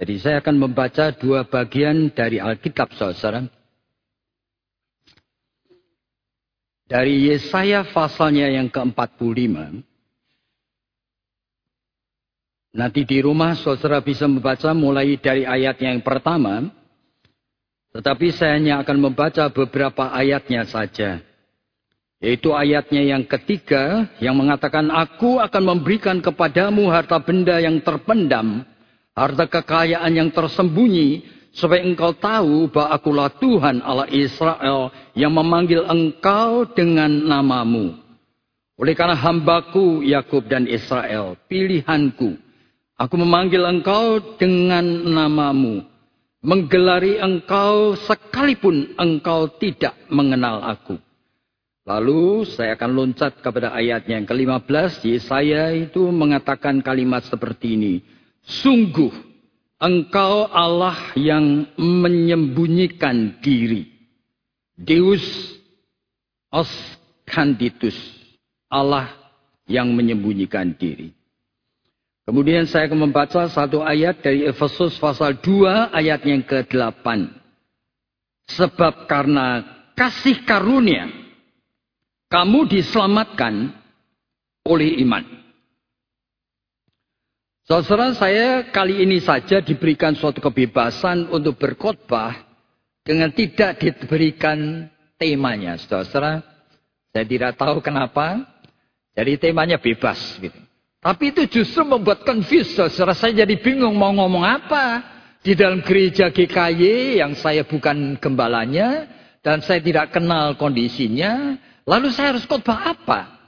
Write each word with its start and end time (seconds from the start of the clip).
Jadi 0.00 0.16
saya 0.16 0.40
akan 0.40 0.56
membaca 0.56 1.12
dua 1.12 1.44
bagian 1.44 2.08
dari 2.08 2.40
Alkitab 2.40 2.96
saudara. 2.96 3.44
Dari 6.88 7.28
Yesaya 7.28 7.84
pasalnya 7.84 8.48
yang 8.48 8.72
ke-45. 8.72 9.84
Nanti 12.80 13.00
di 13.04 13.18
rumah 13.20 13.52
saudara 13.60 14.00
bisa 14.00 14.24
membaca 14.24 14.72
mulai 14.72 15.20
dari 15.20 15.44
ayat 15.44 15.76
yang 15.84 16.00
pertama. 16.00 16.64
Tetapi 17.92 18.26
saya 18.32 18.56
hanya 18.56 18.80
akan 18.80 19.04
membaca 19.04 19.52
beberapa 19.52 20.16
ayatnya 20.16 20.64
saja. 20.64 21.20
Yaitu 22.24 22.56
ayatnya 22.56 23.04
yang 23.04 23.28
ketiga 23.28 24.08
yang 24.16 24.32
mengatakan 24.40 24.88
aku 24.88 25.36
akan 25.44 25.76
memberikan 25.76 26.24
kepadamu 26.24 26.88
harta 26.88 27.20
benda 27.20 27.60
yang 27.60 27.84
terpendam 27.84 28.64
harta 29.14 29.46
kekayaan 29.46 30.12
yang 30.14 30.30
tersembunyi, 30.30 31.24
supaya 31.50 31.82
engkau 31.82 32.14
tahu 32.14 32.70
bahwa 32.70 32.88
akulah 32.94 33.30
Tuhan 33.34 33.82
Allah 33.82 34.06
Israel 34.10 34.94
yang 35.18 35.34
memanggil 35.34 35.82
engkau 35.86 36.66
dengan 36.70 37.10
namamu. 37.10 37.98
Oleh 38.80 38.96
karena 38.96 39.12
hambaku 39.12 40.00
Yakub 40.00 40.48
dan 40.48 40.64
Israel, 40.64 41.36
pilihanku, 41.50 42.38
aku 42.96 43.14
memanggil 43.20 43.60
engkau 43.66 44.36
dengan 44.40 44.86
namamu, 45.04 45.84
menggelari 46.40 47.20
engkau 47.20 47.92
sekalipun 48.08 48.96
engkau 48.96 49.52
tidak 49.60 49.92
mengenal 50.08 50.64
aku. 50.64 50.96
Lalu 51.84 52.46
saya 52.46 52.78
akan 52.78 52.90
loncat 52.92 53.42
kepada 53.42 53.74
ayatnya 53.74 54.22
yang 54.22 54.28
ke-15. 54.28 55.10
Yesaya 55.10 55.74
itu 55.74 56.06
mengatakan 56.12 56.78
kalimat 56.80 57.26
seperti 57.26 57.74
ini. 57.74 57.94
Sungguh 58.44 59.12
engkau 59.80 60.48
Allah 60.48 61.16
yang 61.16 61.64
menyembunyikan 61.80 63.40
diri. 63.40 63.88
Deus 64.76 65.24
Oscanditus. 66.52 67.96
Allah 68.70 69.10
yang 69.66 69.90
menyembunyikan 69.94 70.74
diri. 70.78 71.10
Kemudian 72.26 72.66
saya 72.70 72.86
akan 72.86 73.10
membaca 73.10 73.50
satu 73.50 73.82
ayat 73.82 74.22
dari 74.22 74.46
Efesus 74.46 74.94
pasal 75.02 75.42
2 75.42 75.90
ayat 75.90 76.22
yang 76.22 76.46
ke-8. 76.46 77.06
Sebab 78.54 79.10
karena 79.10 79.62
kasih 79.98 80.46
karunia 80.46 81.10
kamu 82.30 82.70
diselamatkan 82.70 83.74
oleh 84.62 85.02
iman. 85.02 85.39
Saudara 87.70 88.10
saya 88.18 88.66
kali 88.66 89.06
ini 89.06 89.22
saja 89.22 89.62
diberikan 89.62 90.10
suatu 90.18 90.42
kebebasan 90.42 91.30
untuk 91.30 91.54
berkhotbah 91.54 92.34
dengan 93.06 93.30
tidak 93.30 93.78
diberikan 93.78 94.90
temanya. 95.14 95.78
Saudara, 95.78 96.42
saya 97.14 97.22
tidak 97.22 97.54
tahu 97.54 97.78
kenapa. 97.78 98.42
Jadi 99.14 99.38
temanya 99.38 99.78
bebas 99.78 100.18
gitu. 100.42 100.58
Tapi 100.98 101.30
itu 101.30 101.62
justru 101.62 101.86
membuat 101.86 102.26
confused. 102.26 102.74
Saudara 102.74 103.14
saya 103.14 103.46
jadi 103.46 103.54
bingung 103.62 103.94
mau 103.94 104.10
ngomong 104.18 104.42
apa. 104.42 105.06
Di 105.38 105.54
dalam 105.54 105.86
gereja 105.86 106.26
GKY 106.26 107.22
yang 107.22 107.38
saya 107.38 107.62
bukan 107.62 108.18
gembalanya 108.18 109.06
dan 109.46 109.62
saya 109.62 109.78
tidak 109.78 110.10
kenal 110.10 110.58
kondisinya, 110.58 111.54
lalu 111.86 112.10
saya 112.10 112.34
harus 112.34 112.42
khotbah 112.50 112.98
apa? 112.98 113.39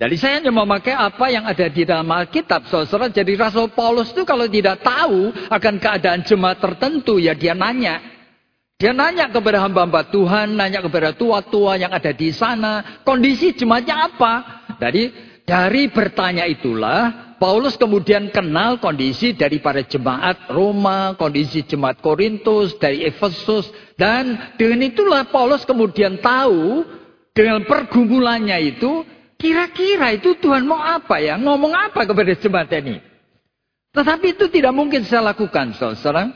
Jadi 0.00 0.16
saya 0.16 0.40
hanya 0.40 0.48
memakai 0.48 0.96
apa 0.96 1.28
yang 1.28 1.44
ada 1.44 1.68
di 1.68 1.84
dalam 1.84 2.08
Alkitab, 2.08 2.64
saudara. 2.72 3.12
Jadi 3.12 3.36
Rasul 3.36 3.68
Paulus 3.76 4.16
itu 4.16 4.24
kalau 4.24 4.48
tidak 4.48 4.80
tahu 4.80 5.28
akan 5.52 5.74
keadaan 5.76 6.24
jemaat 6.24 6.56
tertentu, 6.56 7.20
ya 7.20 7.36
dia 7.36 7.52
nanya. 7.52 8.00
Dia 8.80 8.96
nanya 8.96 9.28
kepada 9.28 9.60
hamba-hamba 9.60 10.08
Tuhan, 10.08 10.56
nanya 10.56 10.80
kepada 10.80 11.12
tua-tua 11.12 11.76
yang 11.76 11.92
ada 11.92 12.16
di 12.16 12.32
sana, 12.32 13.04
kondisi 13.04 13.52
jemaatnya 13.52 14.08
apa? 14.08 14.64
Jadi 14.80 15.12
dari 15.44 15.92
bertanya 15.92 16.48
itulah, 16.48 17.36
Paulus 17.36 17.76
kemudian 17.76 18.32
kenal 18.32 18.80
kondisi 18.80 19.36
dari 19.36 19.60
para 19.60 19.84
jemaat 19.84 20.48
Roma, 20.48 21.12
kondisi 21.20 21.60
jemaat 21.60 22.00
Korintus, 22.00 22.72
dari 22.80 23.04
Efesus. 23.04 23.68
Dan 24.00 24.56
dengan 24.56 24.80
itulah 24.80 25.28
Paulus 25.28 25.68
kemudian 25.68 26.16
tahu, 26.24 26.88
dengan 27.36 27.68
pergumulannya 27.68 28.58
itu, 28.64 29.04
Kira-kira 29.40 30.12
itu 30.12 30.36
Tuhan 30.36 30.68
mau 30.68 30.76
apa 30.76 31.16
ya? 31.16 31.40
Ngomong 31.40 31.72
apa 31.72 32.04
kepada 32.04 32.36
jemaat 32.36 32.68
ini? 32.76 33.00
Tetapi 33.96 34.36
itu 34.36 34.46
tidak 34.52 34.76
mungkin 34.76 35.02
saya 35.08 35.32
lakukan, 35.32 35.72
saudara. 35.74 36.28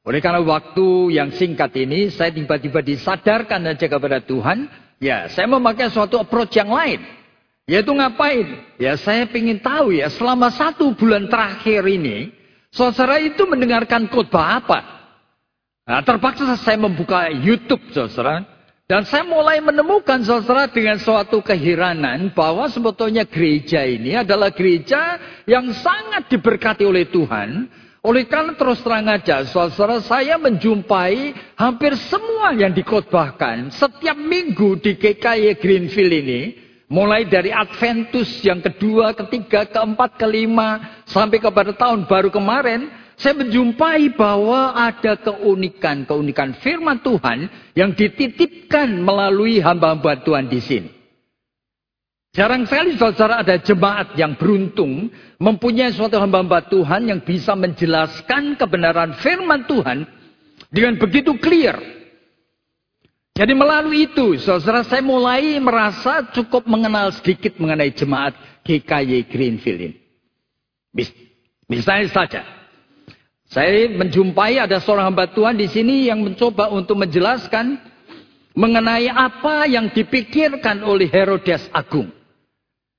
Oleh 0.00 0.24
karena 0.24 0.40
waktu 0.40 1.12
yang 1.12 1.28
singkat 1.36 1.76
ini, 1.76 2.08
saya 2.08 2.32
tiba-tiba 2.32 2.80
disadarkan 2.80 3.68
saja 3.68 3.86
kepada 3.92 4.18
Tuhan. 4.24 4.64
Ya, 4.96 5.28
saya 5.28 5.44
memakai 5.44 5.92
suatu 5.92 6.16
approach 6.16 6.56
yang 6.56 6.72
lain. 6.72 7.04
Yaitu 7.68 7.92
ngapain? 7.92 8.64
Ya, 8.80 8.96
saya 8.96 9.28
ingin 9.28 9.60
tahu 9.60 9.92
ya, 9.92 10.08
selama 10.08 10.48
satu 10.48 10.96
bulan 10.96 11.28
terakhir 11.28 11.84
ini, 11.84 12.32
saudara 12.72 13.20
itu 13.20 13.44
mendengarkan 13.44 14.08
khotbah 14.08 14.64
apa? 14.64 14.80
Nah, 15.84 16.00
terpaksa 16.00 16.56
saya 16.56 16.80
membuka 16.80 17.28
YouTube, 17.28 17.92
saudara. 17.92 18.57
Dan 18.88 19.04
saya 19.04 19.20
mulai 19.20 19.60
menemukan 19.60 20.16
saudara 20.24 20.64
dengan 20.64 20.96
suatu 20.96 21.44
keheranan 21.44 22.32
bahwa 22.32 22.64
sebetulnya 22.72 23.28
gereja 23.28 23.84
ini 23.84 24.16
adalah 24.16 24.48
gereja 24.48 25.20
yang 25.44 25.68
sangat 25.76 26.32
diberkati 26.32 26.88
oleh 26.88 27.04
Tuhan. 27.04 27.68
Oleh 28.00 28.24
karena 28.24 28.56
terus 28.56 28.80
terang 28.80 29.04
aja, 29.12 29.44
saudara 29.44 30.00
saya 30.00 30.40
menjumpai 30.40 31.36
hampir 31.60 32.00
semua 32.08 32.56
yang 32.56 32.72
dikhotbahkan 32.72 33.68
setiap 33.76 34.16
minggu 34.16 34.80
di 34.80 34.96
GKY 34.96 35.60
Greenfield 35.60 36.14
ini. 36.24 36.42
Mulai 36.88 37.28
dari 37.28 37.52
Adventus 37.52 38.40
yang 38.40 38.64
kedua, 38.64 39.12
ketiga, 39.12 39.68
keempat, 39.68 40.16
kelima, 40.16 41.04
sampai 41.04 41.36
kepada 41.36 41.76
tahun 41.76 42.08
baru 42.08 42.32
kemarin 42.32 42.88
saya 43.18 43.34
menjumpai 43.34 44.14
bahwa 44.14 44.78
ada 44.78 45.18
keunikan, 45.18 46.06
keunikan 46.06 46.54
firman 46.62 47.02
Tuhan 47.02 47.50
yang 47.74 47.90
dititipkan 47.90 48.94
melalui 49.02 49.58
hamba-hamba 49.58 50.22
Tuhan 50.22 50.46
di 50.46 50.62
sini. 50.62 50.90
Jarang 52.30 52.70
sekali 52.70 52.94
saudara 52.94 53.42
ada 53.42 53.58
jemaat 53.58 54.14
yang 54.14 54.38
beruntung 54.38 55.10
mempunyai 55.42 55.90
suatu 55.90 56.14
hamba-hamba 56.22 56.70
Tuhan 56.70 57.10
yang 57.10 57.18
bisa 57.18 57.58
menjelaskan 57.58 58.54
kebenaran 58.54 59.18
firman 59.18 59.66
Tuhan 59.66 60.06
dengan 60.70 60.94
begitu 61.02 61.34
clear. 61.42 61.74
Jadi 63.34 63.54
melalui 63.54 64.06
itu, 64.06 64.38
saudara 64.38 64.86
saya 64.86 65.02
mulai 65.02 65.58
merasa 65.58 66.22
cukup 66.30 66.70
mengenal 66.70 67.10
sedikit 67.18 67.58
mengenai 67.58 67.90
jemaat 67.90 68.38
GKY 68.62 69.26
Greenfield 69.26 69.80
ini. 69.90 69.98
Misalnya 71.66 72.10
saja, 72.10 72.42
saya 73.48 73.88
menjumpai 73.88 74.60
ada 74.60 74.76
seorang 74.76 75.08
hamba 75.08 75.24
Tuhan 75.32 75.56
di 75.56 75.64
sini 75.72 76.12
yang 76.12 76.20
mencoba 76.20 76.68
untuk 76.68 77.00
menjelaskan 77.00 77.80
mengenai 78.52 79.08
apa 79.08 79.64
yang 79.64 79.88
dipikirkan 79.88 80.84
oleh 80.84 81.08
Herodes 81.08 81.64
Agung. 81.72 82.12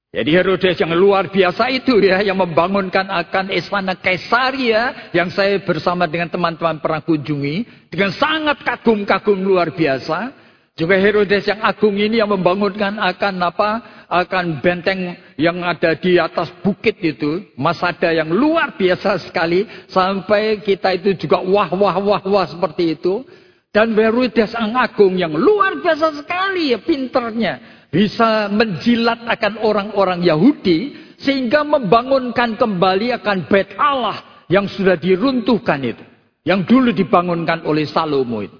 Jadi 0.09 0.33
Herodes 0.33 0.73
yang 0.81 0.89
luar 0.97 1.29
biasa 1.29 1.69
itu 1.69 2.01
ya, 2.01 2.25
yang 2.25 2.41
membangunkan 2.41 3.05
akan 3.13 3.53
istana 3.53 3.93
Kaisaria 3.93 5.13
yang 5.13 5.29
saya 5.29 5.61
bersama 5.61 6.09
dengan 6.09 6.33
teman-teman 6.33 6.81
pernah 6.81 7.05
kunjungi 7.05 7.85
dengan 7.93 8.09
sangat 8.17 8.65
kagum-kagum 8.65 9.37
luar 9.37 9.69
biasa. 9.69 10.33
Juga 10.79 10.95
Herodes 10.95 11.43
yang 11.43 11.59
agung 11.59 11.99
ini 11.99 12.23
yang 12.23 12.31
membangunkan 12.31 12.95
akan 12.95 13.35
apa? 13.43 13.71
akan 14.09 14.57
benteng 14.65 15.13
yang 15.37 15.61
ada 15.61 15.93
di 15.93 16.17
atas 16.17 16.49
bukit 16.65 16.97
itu. 17.03 17.45
Masada 17.53 18.09
yang 18.09 18.33
luar 18.33 18.73
biasa 18.73 19.21
sekali. 19.21 19.69
Sampai 19.85 20.65
kita 20.65 20.97
itu 20.97 21.13
juga 21.13 21.43
wah 21.45 21.69
wah 21.69 21.95
wah 22.01 22.23
wah 22.25 22.47
seperti 22.49 22.97
itu. 22.97 23.21
Dan 23.69 23.93
Herodes 23.93 24.57
yang 24.57 24.73
agung 24.73 25.13
yang 25.13 25.37
luar 25.37 25.77
biasa 25.77 26.25
sekali 26.25 26.73
ya 26.73 26.81
pinternya. 26.81 27.85
Bisa 27.93 28.49
menjilat 28.49 29.29
akan 29.29 29.61
orang-orang 29.61 30.25
Yahudi. 30.25 31.11
Sehingga 31.19 31.67
membangunkan 31.67 32.57
kembali 32.57 33.13
akan 33.19 33.51
bait 33.51 33.75
Allah 33.77 34.47
yang 34.49 34.65
sudah 34.65 34.97
diruntuhkan 34.97 35.83
itu. 35.85 36.01
Yang 36.47 36.65
dulu 36.65 36.89
dibangunkan 36.95 37.61
oleh 37.67 37.85
Salomo 37.85 38.41
itu. 38.41 38.57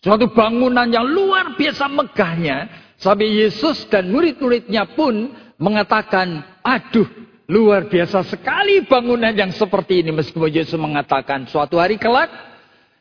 Suatu 0.00 0.32
bangunan 0.32 0.88
yang 0.88 1.04
luar 1.04 1.56
biasa 1.60 1.84
megahnya. 1.88 2.88
Sampai 3.00 3.32
Yesus 3.32 3.88
dan 3.88 4.12
murid-muridnya 4.12 4.84
pun 4.92 5.32
mengatakan, 5.56 6.44
aduh 6.60 7.08
luar 7.48 7.88
biasa 7.88 8.24
sekali 8.28 8.84
bangunan 8.84 9.32
yang 9.32 9.52
seperti 9.52 10.04
ini. 10.04 10.12
Meskipun 10.12 10.52
Yesus 10.52 10.76
mengatakan 10.76 11.48
suatu 11.48 11.80
hari 11.80 11.96
kelak, 11.96 12.28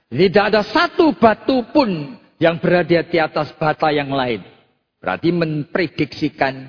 tidak 0.08 0.44
ada 0.56 0.62
satu 0.64 1.12
batu 1.16 1.68
pun 1.72 2.16
yang 2.40 2.60
berada 2.64 3.04
di 3.04 3.18
atas 3.20 3.52
bata 3.56 3.92
yang 3.92 4.12
lain. 4.12 4.44
Berarti 5.00 5.32
memprediksikan 5.32 6.68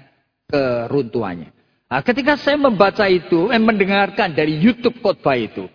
keruntuhannya. 0.50 1.50
Nah, 1.90 2.02
ketika 2.06 2.38
saya 2.38 2.54
membaca 2.54 3.02
itu, 3.10 3.50
eh, 3.50 3.58
mendengarkan 3.58 4.30
dari 4.30 4.58
YouTube 4.62 5.02
khotbah 5.02 5.34
itu, 5.34 5.66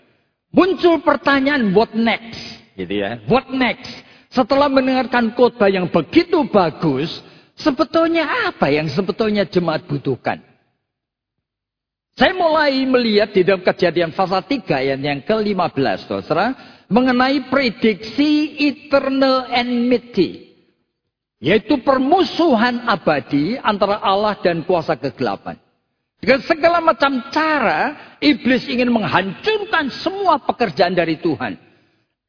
Muncul 0.56 1.04
pertanyaan 1.04 1.76
what 1.76 1.92
next, 1.92 2.40
gitu 2.80 3.04
ya. 3.04 3.20
What 3.28 3.52
next? 3.52 4.05
Setelah 4.36 4.68
mendengarkan 4.68 5.32
khotbah 5.32 5.72
yang 5.72 5.88
begitu 5.88 6.44
bagus, 6.52 7.24
sebetulnya 7.56 8.52
apa 8.52 8.68
yang 8.68 8.92
sebetulnya 8.92 9.48
jemaat 9.48 9.88
butuhkan? 9.88 10.44
Saya 12.20 12.36
mulai 12.36 12.84
melihat 12.84 13.32
di 13.32 13.48
dalam 13.48 13.64
kejadian 13.64 14.12
pasal 14.12 14.44
3 14.44 14.68
ayat 14.68 15.00
yang 15.00 15.24
ke-15, 15.24 16.08
saudara, 16.08 16.52
mengenai 16.92 17.48
prediksi 17.48 18.60
eternal 18.60 19.48
enmity. 19.52 20.52
Yaitu 21.40 21.80
permusuhan 21.84 22.88
abadi 22.88 23.56
antara 23.60 24.04
Allah 24.04 24.36
dan 24.40 24.68
kuasa 24.68 25.00
kegelapan. 25.00 25.56
Dengan 26.20 26.44
segala 26.44 26.80
macam 26.84 27.32
cara, 27.32 28.16
iblis 28.20 28.68
ingin 28.68 28.92
menghancurkan 28.92 29.92
semua 29.96 30.40
pekerjaan 30.44 30.96
dari 30.96 31.20
Tuhan. 31.20 31.56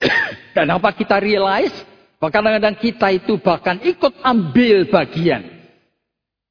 dan 0.59 0.67
apa 0.71 0.91
kita 0.95 1.19
realize? 1.23 1.96
Bahkan 2.17 2.41
kadang-kadang 2.41 2.77
kita 2.81 3.09
itu 3.13 3.37
bahkan 3.37 3.77
ikut 3.85 4.25
ambil 4.25 4.89
bagian. 4.89 5.45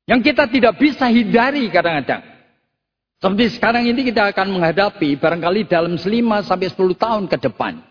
Yang 0.05 0.21
kita 0.31 0.45
tidak 0.45 0.73
bisa 0.77 1.09
hindari 1.09 1.65
kadang-kadang. 1.73 2.21
Seperti 3.17 3.57
sekarang 3.57 3.89
ini 3.89 4.05
kita 4.05 4.29
akan 4.29 4.53
menghadapi 4.53 5.17
barangkali 5.17 5.65
dalam 5.65 5.97
5 5.97 6.05
sampai 6.45 6.67
10 6.69 6.93
tahun 6.93 7.23
ke 7.25 7.37
depan. 7.49 7.81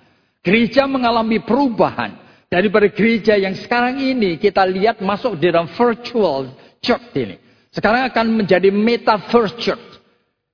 Gereja 0.46 0.86
mengalami 0.86 1.42
perubahan. 1.42 2.22
Daripada 2.46 2.86
gereja 2.86 3.34
yang 3.34 3.58
sekarang 3.58 3.98
ini 3.98 4.38
kita 4.38 4.62
lihat 4.62 5.02
masuk 5.02 5.34
di 5.42 5.50
dalam 5.50 5.66
virtual 5.74 6.54
church 6.78 7.10
ini. 7.18 7.34
Sekarang 7.74 8.06
akan 8.06 8.26
menjadi 8.30 8.70
metaverse 8.70 9.58
church. 9.58 9.98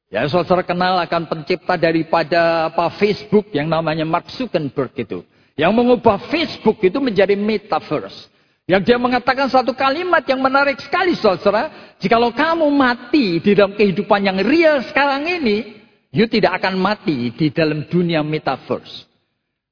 Ya, 0.08 0.24
saudara 0.26 0.64
kenal 0.64 0.96
akan 1.04 1.28
pencipta 1.28 1.76
daripada 1.76 2.72
apa 2.72 2.88
Facebook 2.96 3.52
yang 3.52 3.68
namanya 3.68 4.08
Mark 4.08 4.32
Zuckerberg 4.32 4.96
itu. 4.96 5.20
Yang 5.60 5.72
mengubah 5.76 6.16
Facebook 6.32 6.80
itu 6.80 6.96
menjadi 7.04 7.36
metaverse. 7.36 8.32
Yang 8.64 8.82
dia 8.88 8.96
mengatakan 8.96 9.52
satu 9.52 9.76
kalimat 9.76 10.24
yang 10.24 10.40
menarik 10.40 10.80
sekali 10.80 11.12
saudara. 11.12 11.92
Jikalau 12.00 12.32
kamu 12.32 12.64
mati 12.72 13.44
di 13.44 13.52
dalam 13.52 13.76
kehidupan 13.76 14.24
yang 14.24 14.40
real 14.40 14.80
sekarang 14.88 15.28
ini. 15.28 15.84
You 16.16 16.24
tidak 16.32 16.64
akan 16.64 16.80
mati 16.80 17.28
di 17.36 17.52
dalam 17.52 17.84
dunia 17.92 18.24
metaverse. 18.24 19.04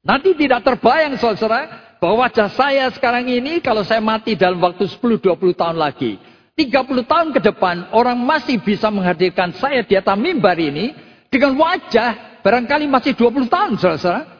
Nanti 0.04 0.36
tidak 0.36 0.60
terbayang 0.60 1.16
saudara. 1.16 1.88
Bahwa 1.98 2.28
wajah 2.28 2.52
saya 2.52 2.92
sekarang 2.92 3.26
ini 3.26 3.58
kalau 3.58 3.80
saya 3.80 3.98
mati 4.04 4.36
dalam 4.36 4.60
waktu 4.60 4.86
10-20 4.92 5.56
tahun 5.56 5.80
lagi. 5.80 6.20
30 6.54 6.84
tahun 7.08 7.28
ke 7.32 7.40
depan 7.42 7.96
orang 7.96 8.18
masih 8.20 8.60
bisa 8.60 8.92
menghadirkan 8.92 9.56
saya 9.56 9.80
di 9.88 9.96
atas 9.96 10.20
mimbar 10.20 10.60
ini. 10.60 10.92
Dengan 11.32 11.56
wajah 11.56 12.44
barangkali 12.44 12.84
masih 12.92 13.16
20 13.16 13.48
tahun 13.48 13.72
saudara. 13.80 14.37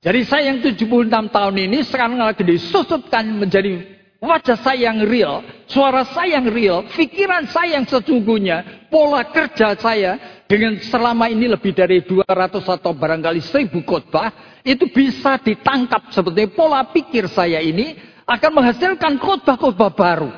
Jadi 0.00 0.20
saya 0.24 0.48
yang 0.48 0.64
76 0.64 1.12
tahun 1.28 1.56
ini 1.60 1.78
sekarang 1.84 2.16
lagi 2.16 2.40
disusutkan 2.40 3.36
menjadi 3.36 4.00
Wajah 4.20 4.60
saya 4.60 4.92
yang 4.92 5.00
real, 5.08 5.40
suara 5.64 6.04
saya 6.04 6.36
yang 6.36 6.52
real, 6.52 6.84
pikiran 6.92 7.48
saya 7.48 7.80
yang 7.80 7.88
sesungguhnya, 7.88 8.84
pola 8.92 9.24
kerja 9.24 9.72
saya 9.80 10.44
dengan 10.44 10.76
selama 10.76 11.32
ini 11.32 11.48
lebih 11.48 11.72
dari 11.72 12.04
200 12.04 12.28
atau 12.60 12.92
barangkali 12.92 13.40
1000 13.40 13.80
khotbah, 13.80 14.60
itu 14.60 14.92
bisa 14.92 15.40
ditangkap 15.40 16.12
seperti 16.12 16.52
pola 16.52 16.84
pikir 16.92 17.32
saya 17.32 17.64
ini 17.64 17.96
akan 18.28 18.60
menghasilkan 18.60 19.16
khotbah-khotbah 19.16 19.96
baru. 19.96 20.28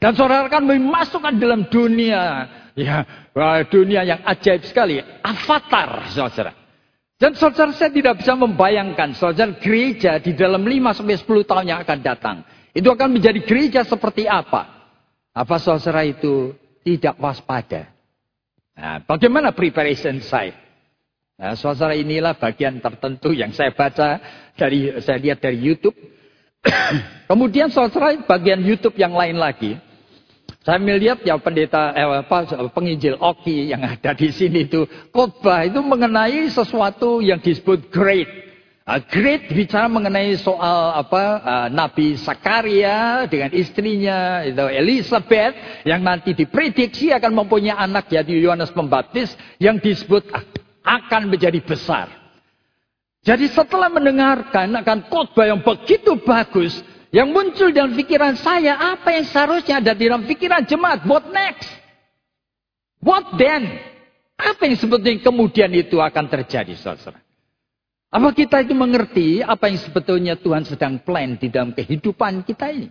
Dan 0.00 0.16
saudara 0.16 0.48
akan 0.48 0.64
memasukkan 0.64 1.36
dalam 1.36 1.68
dunia, 1.68 2.48
ya 2.80 3.04
dunia 3.68 4.08
yang 4.08 4.24
ajaib 4.24 4.64
sekali, 4.64 5.04
avatar 5.20 6.08
saudara. 6.16 6.57
Dan 7.18 7.34
saudara 7.34 7.74
saya 7.74 7.90
tidak 7.90 8.22
bisa 8.22 8.38
membayangkan 8.38 9.10
saudara 9.18 9.50
gereja 9.58 10.22
di 10.22 10.38
dalam 10.38 10.62
5 10.62 11.02
sampai 11.02 11.18
10 11.18 11.50
tahun 11.50 11.66
yang 11.66 11.80
akan 11.82 11.98
datang. 11.98 12.36
Itu 12.70 12.94
akan 12.94 13.18
menjadi 13.18 13.42
gereja 13.42 13.82
seperti 13.82 14.30
apa? 14.30 14.70
Apa 15.34 15.58
saudara 15.58 16.06
itu 16.06 16.54
tidak 16.86 17.18
waspada? 17.18 17.90
Nah, 18.78 19.02
bagaimana 19.02 19.50
preparation 19.50 20.22
saya? 20.22 20.54
Nah, 21.34 21.58
saudara 21.58 21.98
inilah 21.98 22.38
bagian 22.38 22.78
tertentu 22.78 23.34
yang 23.34 23.50
saya 23.50 23.74
baca 23.74 24.22
dari 24.54 25.02
saya 25.02 25.18
lihat 25.18 25.42
dari 25.42 25.58
YouTube. 25.58 25.98
Kemudian 27.30 27.74
saudara 27.74 28.14
bagian 28.30 28.62
YouTube 28.62 28.94
yang 28.94 29.10
lain 29.10 29.42
lagi. 29.42 29.74
Saya 30.68 30.84
melihat 30.84 31.24
ya 31.24 31.40
pendeta 31.40 31.96
eh, 31.96 32.04
apa, 32.04 32.44
penginjil 32.76 33.16
Oki 33.16 33.72
yang 33.72 33.80
ada 33.88 34.12
di 34.12 34.28
sini 34.28 34.68
itu 34.68 34.84
khotbah 35.16 35.64
itu 35.64 35.80
mengenai 35.80 36.44
sesuatu 36.52 37.24
yang 37.24 37.40
disebut 37.40 37.88
great 37.88 38.28
Uh, 38.88 39.04
great 39.12 39.52
bicara 39.52 39.84
mengenai 39.84 40.32
soal 40.40 40.96
apa 40.96 41.44
uh, 41.44 41.68
Nabi 41.68 42.16
Sakaria 42.16 43.28
dengan 43.28 43.52
istrinya 43.52 44.40
itu 44.40 44.64
Elizabeth 44.64 45.84
yang 45.84 46.00
nanti 46.00 46.32
diprediksi 46.32 47.12
akan 47.12 47.36
mempunyai 47.36 47.76
anak 47.76 48.08
yaitu 48.08 48.40
Yohanes 48.40 48.72
Pembaptis 48.72 49.36
yang 49.60 49.76
disebut 49.76 50.32
akan 50.80 51.28
menjadi 51.28 51.60
besar. 51.60 52.08
Jadi 53.20 53.52
setelah 53.52 53.92
mendengarkan 53.92 54.72
akan 54.80 55.04
khotbah 55.12 55.44
yang 55.44 55.60
begitu 55.60 56.16
bagus 56.24 56.80
yang 57.08 57.32
muncul 57.32 57.72
dalam 57.72 57.96
pikiran 57.96 58.36
saya 58.36 58.76
apa 58.76 59.16
yang 59.16 59.24
seharusnya 59.24 59.80
ada 59.80 59.92
di 59.96 60.04
dalam 60.08 60.28
pikiran 60.28 60.64
jemaat 60.68 61.04
what 61.08 61.24
next? 61.32 61.68
What 63.00 63.38
then? 63.40 63.80
Apa 64.38 64.70
yang 64.70 64.78
sebetulnya 64.78 65.18
kemudian 65.22 65.70
itu 65.74 65.98
akan 65.98 66.30
terjadi 66.30 66.74
saudara? 66.78 67.18
Apa 68.08 68.32
kita 68.32 68.64
itu 68.64 68.72
mengerti 68.72 69.44
apa 69.44 69.68
yang 69.68 69.78
sebetulnya 69.80 70.34
Tuhan 70.38 70.64
sedang 70.64 70.96
plan 71.02 71.36
di 71.36 71.52
dalam 71.52 71.76
kehidupan 71.76 72.46
kita 72.46 72.72
ini? 72.72 72.88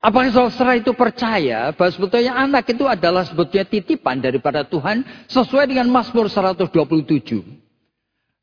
Apakah 0.00 0.32
saudara 0.32 0.80
itu 0.80 0.96
percaya 0.96 1.76
bahwa 1.76 1.92
sebetulnya 1.92 2.32
anak 2.32 2.72
itu 2.72 2.88
adalah 2.88 3.20
sebetulnya 3.28 3.68
titipan 3.68 4.16
daripada 4.16 4.64
Tuhan 4.64 5.04
sesuai 5.28 5.68
dengan 5.68 5.92
Mazmur 5.92 6.32
127. 6.32 7.69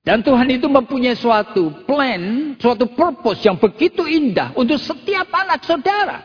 Dan 0.07 0.23
Tuhan 0.23 0.47
itu 0.47 0.71
mempunyai 0.71 1.19
suatu 1.19 1.83
plan, 1.83 2.55
suatu 2.55 2.87
purpose 2.95 3.43
yang 3.43 3.59
begitu 3.59 4.07
indah 4.07 4.55
untuk 4.55 4.79
setiap 4.79 5.27
anak 5.35 5.67
saudara. 5.67 6.23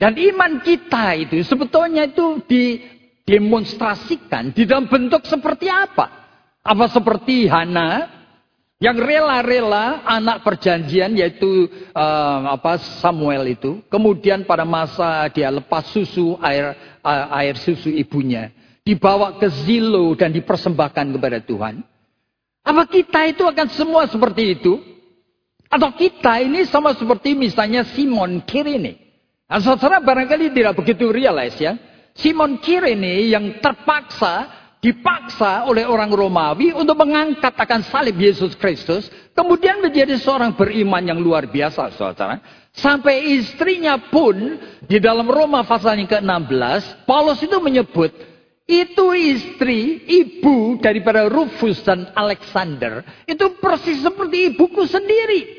Dan 0.00 0.16
iman 0.16 0.64
kita 0.64 1.12
itu 1.20 1.44
sebetulnya 1.44 2.08
itu 2.08 2.40
didemonstrasikan 2.48 4.56
di 4.56 4.64
dalam 4.64 4.88
bentuk 4.88 5.20
seperti 5.28 5.68
apa? 5.68 6.32
Apa 6.64 6.88
seperti 6.88 7.44
Hana 7.44 8.08
yang 8.80 8.96
rela-rela 8.96 10.08
anak 10.08 10.48
perjanjian 10.48 11.12
yaitu 11.12 11.68
uh, 11.92 12.56
apa 12.56 12.80
Samuel 13.04 13.52
itu, 13.52 13.84
kemudian 13.92 14.48
pada 14.48 14.64
masa 14.64 15.28
dia 15.28 15.52
lepas 15.52 15.92
susu 15.92 16.40
air 16.40 16.72
uh, 17.04 17.36
air 17.36 17.52
susu 17.60 17.92
ibunya, 17.92 18.48
dibawa 18.80 19.36
ke 19.36 19.44
Zilo 19.68 20.16
dan 20.16 20.32
dipersembahkan 20.32 21.12
kepada 21.12 21.44
Tuhan. 21.44 21.84
Apa 22.64 22.84
kita 22.86 23.26
itu 23.28 23.42
akan 23.46 23.68
semua 23.72 24.06
seperti 24.06 24.58
itu? 24.58 24.78
Atau 25.68 25.92
kita 25.92 26.40
ini 26.40 26.64
sama 26.64 26.96
seperti 26.96 27.36
misalnya 27.36 27.84
Simon 27.92 28.40
Kirene. 28.44 28.96
Nah, 29.48 29.60
saudara 29.60 30.00
barangkali 30.00 30.52
tidak 30.52 30.76
begitu 30.80 31.12
realize 31.12 31.56
ya. 31.60 31.76
Simon 32.16 32.60
Kirene 32.60 33.28
yang 33.28 33.60
terpaksa 33.60 34.58
dipaksa 34.78 35.66
oleh 35.66 35.82
orang 35.84 36.10
Romawi 36.10 36.70
untuk 36.70 36.94
mengangkat 37.02 37.50
akan 37.50 37.82
salib 37.82 38.14
Yesus 38.14 38.54
Kristus, 38.54 39.10
kemudian 39.34 39.82
menjadi 39.82 40.14
seorang 40.18 40.54
beriman 40.54 41.02
yang 41.02 41.18
luar 41.18 41.50
biasa, 41.50 41.94
saudara. 41.98 42.38
Sampai 42.70 43.34
istrinya 43.42 43.98
pun 43.98 44.38
di 44.86 45.02
dalam 45.02 45.26
Roma 45.26 45.66
pasal 45.66 45.98
yang 45.98 46.06
ke-16, 46.06 47.02
Paulus 47.02 47.42
itu 47.42 47.58
menyebut 47.58 48.14
itu 48.68 49.06
istri, 49.16 50.04
ibu 50.04 50.76
daripada 50.76 51.24
Rufus 51.24 51.80
dan 51.80 52.12
Alexander. 52.12 53.00
Itu 53.24 53.56
persis 53.56 54.04
seperti 54.04 54.52
ibuku 54.52 54.84
sendiri. 54.84 55.56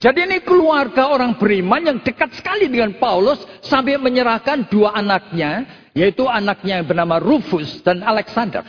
Jadi 0.00 0.26
ini 0.26 0.42
keluarga 0.42 1.12
orang 1.12 1.38
beriman 1.38 1.86
yang 1.86 1.98
dekat 2.02 2.34
sekali 2.34 2.66
dengan 2.66 2.98
Paulus 2.98 3.38
sampai 3.62 3.94
menyerahkan 4.00 4.66
dua 4.66 4.96
anaknya 4.96 5.68
yaitu 5.94 6.26
anaknya 6.26 6.82
yang 6.82 6.88
bernama 6.88 7.22
Rufus 7.22 7.78
dan 7.86 8.02
Alexander. 8.02 8.64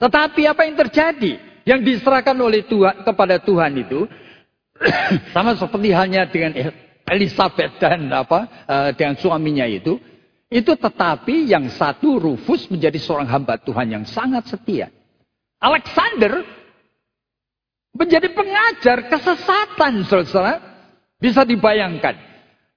Tetapi 0.00 0.42
apa 0.50 0.66
yang 0.66 0.74
terjadi? 0.74 1.32
Yang 1.66 1.80
diserahkan 1.82 2.34
oleh 2.38 2.66
Tuhan 2.66 3.06
kepada 3.06 3.38
Tuhan 3.42 3.72
itu 3.76 4.06
sama 5.34 5.54
seperti 5.54 5.88
halnya 5.94 6.26
dengan 6.26 6.74
Elizabeth 7.06 7.78
dan 7.78 8.10
apa 8.10 8.66
uh, 8.66 8.90
dengan 8.94 9.14
suaminya 9.18 9.66
itu, 9.66 9.98
itu 10.56 10.72
tetapi 10.72 11.52
yang 11.52 11.68
satu 11.68 12.16
Rufus 12.16 12.64
menjadi 12.72 12.96
seorang 12.96 13.28
hamba 13.28 13.60
Tuhan 13.60 13.92
yang 13.92 14.04
sangat 14.08 14.48
setia. 14.48 14.88
Alexander 15.60 16.40
menjadi 17.92 18.32
pengajar 18.32 19.04
kesesatan, 19.12 20.08
saudara. 20.08 20.56
Bisa 21.20 21.44
dibayangkan. 21.44 22.16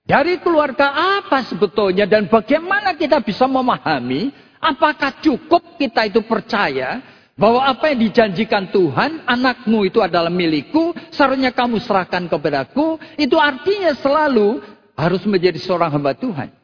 Dari 0.03 0.39
keluarga 0.43 1.19
apa 1.19 1.43
sebetulnya 1.47 2.07
dan 2.07 2.27
bagaimana 2.27 2.95
kita 2.95 3.19
bisa 3.23 3.47
memahami 3.47 4.31
apakah 4.57 5.15
cukup 5.19 5.75
kita 5.75 6.07
itu 6.07 6.23
percaya 6.23 7.03
Bahwa 7.39 7.63
apa 7.63 7.87
yang 7.87 8.03
dijanjikan 8.03 8.67
Tuhan, 8.67 9.23
anakmu 9.23 9.87
itu 9.87 10.03
adalah 10.03 10.27
milikku, 10.27 10.91
seharusnya 11.07 11.55
kamu 11.55 11.79
serahkan 11.79 12.27
kepadaku, 12.27 12.99
itu 13.15 13.39
artinya 13.39 13.95
selalu 13.95 14.59
harus 14.91 15.23
menjadi 15.23 15.55
seorang 15.55 15.87
hamba 15.87 16.11
Tuhan. 16.19 16.58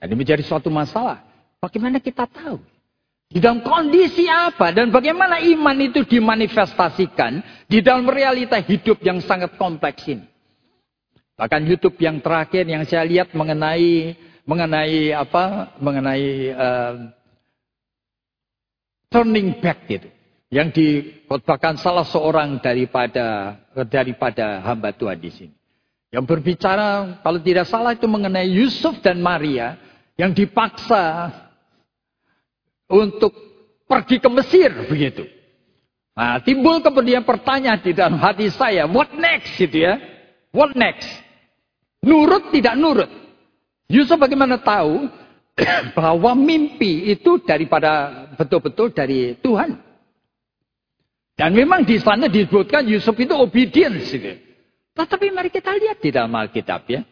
Ini 0.00 0.12
menjadi 0.12 0.44
suatu 0.44 0.68
masalah. 0.68 1.24
Bagaimana 1.56 1.96
kita 1.96 2.28
tahu? 2.28 2.60
Di 3.26 3.42
dalam 3.42 3.58
kondisi 3.58 4.30
apa 4.30 4.70
dan 4.70 4.94
bagaimana 4.94 5.42
iman 5.42 5.74
itu 5.82 6.06
dimanifestasikan 6.06 7.42
di 7.66 7.82
dalam 7.82 8.06
realita 8.06 8.54
hidup 8.62 9.02
yang 9.02 9.18
sangat 9.18 9.58
kompleks 9.58 10.06
ini. 10.06 10.22
Bahkan 11.34 11.66
YouTube 11.66 11.98
yang 11.98 12.22
terakhir 12.22 12.64
yang 12.64 12.86
saya 12.86 13.02
lihat 13.02 13.34
mengenai 13.34 14.14
mengenai 14.46 15.10
apa? 15.10 15.74
Mengenai 15.82 16.26
uh, 16.54 16.94
turning 19.10 19.58
back 19.58 19.84
gitu. 19.90 20.08
Yang 20.46 20.68
dikotbahkan 20.78 21.82
salah 21.82 22.06
seorang 22.06 22.62
daripada 22.62 23.58
daripada 23.90 24.62
hamba 24.62 24.94
Tuhan 24.94 25.18
di 25.18 25.30
sini. 25.34 25.54
Yang 26.14 26.24
berbicara 26.30 27.18
kalau 27.26 27.42
tidak 27.42 27.66
salah 27.66 27.92
itu 27.92 28.06
mengenai 28.06 28.46
Yusuf 28.46 29.02
dan 29.02 29.18
Maria 29.18 29.74
yang 30.16 30.32
dipaksa 30.32 31.32
untuk 32.88 33.32
pergi 33.84 34.16
ke 34.18 34.28
Mesir 34.32 34.72
begitu. 34.88 35.24
Nah, 36.16 36.40
timbul 36.40 36.80
kemudian 36.80 37.22
pertanyaan 37.28 37.76
di 37.84 37.92
dalam 37.92 38.16
hati 38.16 38.48
saya, 38.48 38.88
what 38.88 39.12
next 39.12 39.52
gitu 39.60 39.84
ya? 39.84 40.00
What 40.48 40.72
next? 40.72 41.08
Nurut 42.00 42.48
tidak 42.48 42.72
nurut. 42.80 43.12
Yusuf 43.92 44.16
bagaimana 44.16 44.56
tahu 44.56 45.12
bahwa 45.98 46.32
mimpi 46.32 47.12
itu 47.12 47.36
daripada 47.44 48.24
betul-betul 48.40 48.96
dari 48.96 49.36
Tuhan. 49.44 49.76
Dan 51.36 51.52
memang 51.52 51.84
di 51.84 52.00
sana 52.00 52.32
disebutkan 52.32 52.88
Yusuf 52.88 53.12
itu 53.20 53.36
obedience. 53.36 54.08
Gitu. 54.08 54.40
Tetapi 54.96 55.28
mari 55.28 55.52
kita 55.52 55.76
lihat 55.76 56.00
di 56.00 56.08
dalam 56.08 56.32
Alkitab 56.32 56.88
ya. 56.88 57.04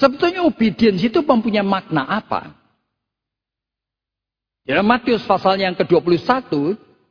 Sebetulnya 0.00 0.42
obedience 0.44 1.02
itu 1.04 1.20
mempunyai 1.20 1.64
makna 1.64 2.08
apa? 2.08 2.56
Dalam 4.62 4.86
Matius 4.86 5.26
pasal 5.26 5.58
yang 5.58 5.74
ke-21, 5.74 6.48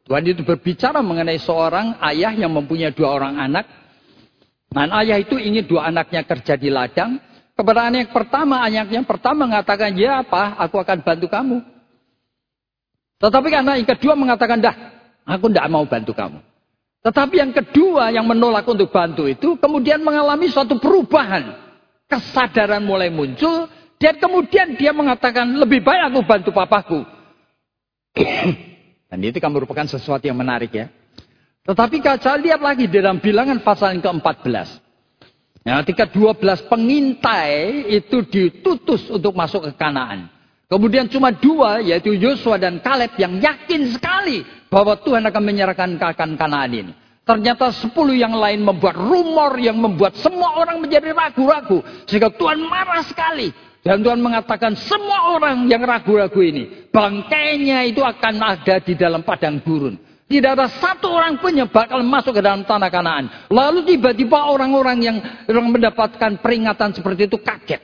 Tuhan 0.07 0.23
itu 0.23 0.41
berbicara 0.41 1.03
mengenai 1.03 1.37
seorang 1.37 1.99
ayah 1.99 2.31
yang 2.31 2.51
mempunyai 2.51 2.95
dua 2.95 3.11
orang 3.11 3.37
anak. 3.37 3.67
Dan 4.71 4.87
ayah 5.03 5.19
itu 5.19 5.35
ingin 5.35 5.67
dua 5.67 5.91
anaknya 5.91 6.23
kerja 6.23 6.55
di 6.55 6.71
ladang. 6.71 7.19
Kepada 7.51 7.91
anak 7.91 8.07
yang 8.07 8.13
pertama, 8.15 8.55
anak 8.63 8.87
yang 8.89 9.05
pertama 9.05 9.45
mengatakan, 9.45 9.91
ya 9.99 10.23
apa, 10.23 10.55
aku 10.57 10.79
akan 10.79 10.97
bantu 11.03 11.27
kamu. 11.27 11.57
Tetapi 13.21 13.47
anak 13.53 13.75
yang 13.83 13.89
kedua 13.93 14.13
mengatakan, 14.17 14.57
dah, 14.63 14.75
aku 15.27 15.51
tidak 15.51 15.67
mau 15.69 15.85
bantu 15.85 16.15
kamu. 16.15 16.39
Tetapi 17.01 17.35
yang 17.37 17.51
kedua 17.53 18.09
yang 18.13 18.25
menolak 18.25 18.65
untuk 18.65 18.89
bantu 18.89 19.25
itu 19.29 19.57
kemudian 19.57 20.01
mengalami 20.01 20.49
suatu 20.49 20.77
perubahan. 20.77 21.60
Kesadaran 22.11 22.83
mulai 22.83 23.07
muncul. 23.07 23.71
Dan 23.95 24.19
kemudian 24.19 24.75
dia 24.75 24.91
mengatakan, 24.91 25.47
lebih 25.55 25.79
baik 25.79 26.11
aku 26.11 26.19
bantu 26.27 26.49
papaku. 26.51 26.99
Dan 29.11 29.19
itu 29.23 29.39
kan 29.39 29.53
merupakan 29.53 29.87
sesuatu 29.87 30.27
yang 30.27 30.35
menarik 30.35 30.73
ya. 30.75 30.91
Tetapi 31.63 32.01
saya 32.19 32.41
lihat 32.41 32.59
lagi 32.59 32.89
dalam 32.89 33.21
bilangan 33.21 33.61
pasal 33.61 33.93
yang 33.93 34.01
ke-14. 34.01 34.81
Ya, 35.61 35.77
ketika 35.85 36.09
12 36.09 36.65
pengintai 36.65 37.85
itu 37.93 38.25
ditutus 38.25 39.05
untuk 39.13 39.37
masuk 39.37 39.69
ke 39.69 39.71
Kanaan. 39.77 40.25
Kemudian 40.65 41.05
cuma 41.05 41.29
dua, 41.29 41.83
yaitu 41.83 42.17
Yosua 42.17 42.57
dan 42.57 42.81
Kaleb 42.81 43.13
yang 43.21 43.37
yakin 43.37 43.93
sekali 43.93 44.41
bahwa 44.73 44.97
Tuhan 44.97 45.21
akan 45.21 45.43
menyerahkan 45.43 45.99
kakan 46.01 46.33
Kanaan 46.33 46.71
ini. 46.73 46.93
Ternyata 47.21 47.69
sepuluh 47.69 48.17
yang 48.17 48.33
lain 48.33 48.65
membuat 48.65 48.97
rumor 48.97 49.53
yang 49.61 49.77
membuat 49.77 50.17
semua 50.17 50.57
orang 50.57 50.81
menjadi 50.81 51.13
ragu-ragu. 51.13 51.85
Sehingga 52.09 52.33
Tuhan 52.33 52.57
marah 52.65 53.05
sekali. 53.05 53.53
Dan 53.81 54.01
Tuhan 54.05 54.21
mengatakan 54.21 54.77
semua 54.77 55.37
orang 55.37 55.65
yang 55.69 55.81
ragu-ragu 55.85 56.41
ini. 56.41 56.89
Bangkainya 56.89 57.85
itu 57.85 58.01
akan 58.01 58.35
ada 58.41 58.81
di 58.81 58.93
dalam 58.97 59.21
padang 59.21 59.61
gurun. 59.61 59.97
Tidak 60.31 60.47
ada 60.47 60.71
satu 60.71 61.11
orang 61.11 61.43
pun 61.43 61.51
yang 61.51 61.67
bakal 61.67 61.99
masuk 62.07 62.39
ke 62.39 62.41
dalam 62.41 62.63
tanah 62.63 62.87
kanaan. 62.87 63.27
Lalu 63.51 63.83
tiba-tiba 63.83 64.47
orang-orang 64.47 64.97
yang, 65.03 65.17
mendapatkan 65.49 66.39
peringatan 66.39 66.95
seperti 66.95 67.27
itu 67.27 67.35
kaget. 67.35 67.83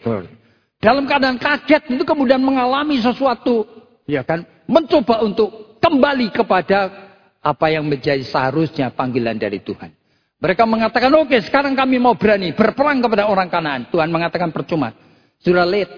Dalam 0.79 1.03
keadaan 1.03 1.35
kaget 1.35 1.91
itu 1.91 2.03
kemudian 2.07 2.39
mengalami 2.39 3.03
sesuatu. 3.03 3.67
Ya 4.07 4.23
kan? 4.23 4.47
Mencoba 4.63 5.27
untuk 5.27 5.75
kembali 5.83 6.31
kepada 6.31 7.06
apa 7.41 7.71
yang 7.71 7.85
menjadi 7.85 8.21
seharusnya 8.25 8.91
panggilan 8.91 9.37
dari 9.37 9.61
Tuhan. 9.61 9.93
Mereka 10.37 10.69
mengatakan, 10.69 11.09
oke 11.17 11.33
okay, 11.33 11.41
sekarang 11.41 11.73
kami 11.73 11.97
mau 11.97 12.13
berani 12.13 12.53
berperang 12.53 13.01
kepada 13.01 13.25
orang 13.25 13.49
kanaan. 13.49 13.89
Tuhan 13.89 14.13
mengatakan 14.13 14.53
percuma. 14.53 14.93
Sudah 15.41 15.65
late. 15.65 15.89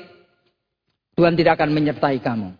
Tuhan 1.19 1.35
tidak 1.35 1.59
akan 1.59 1.75
menyertai 1.75 2.23
kamu. 2.23 2.55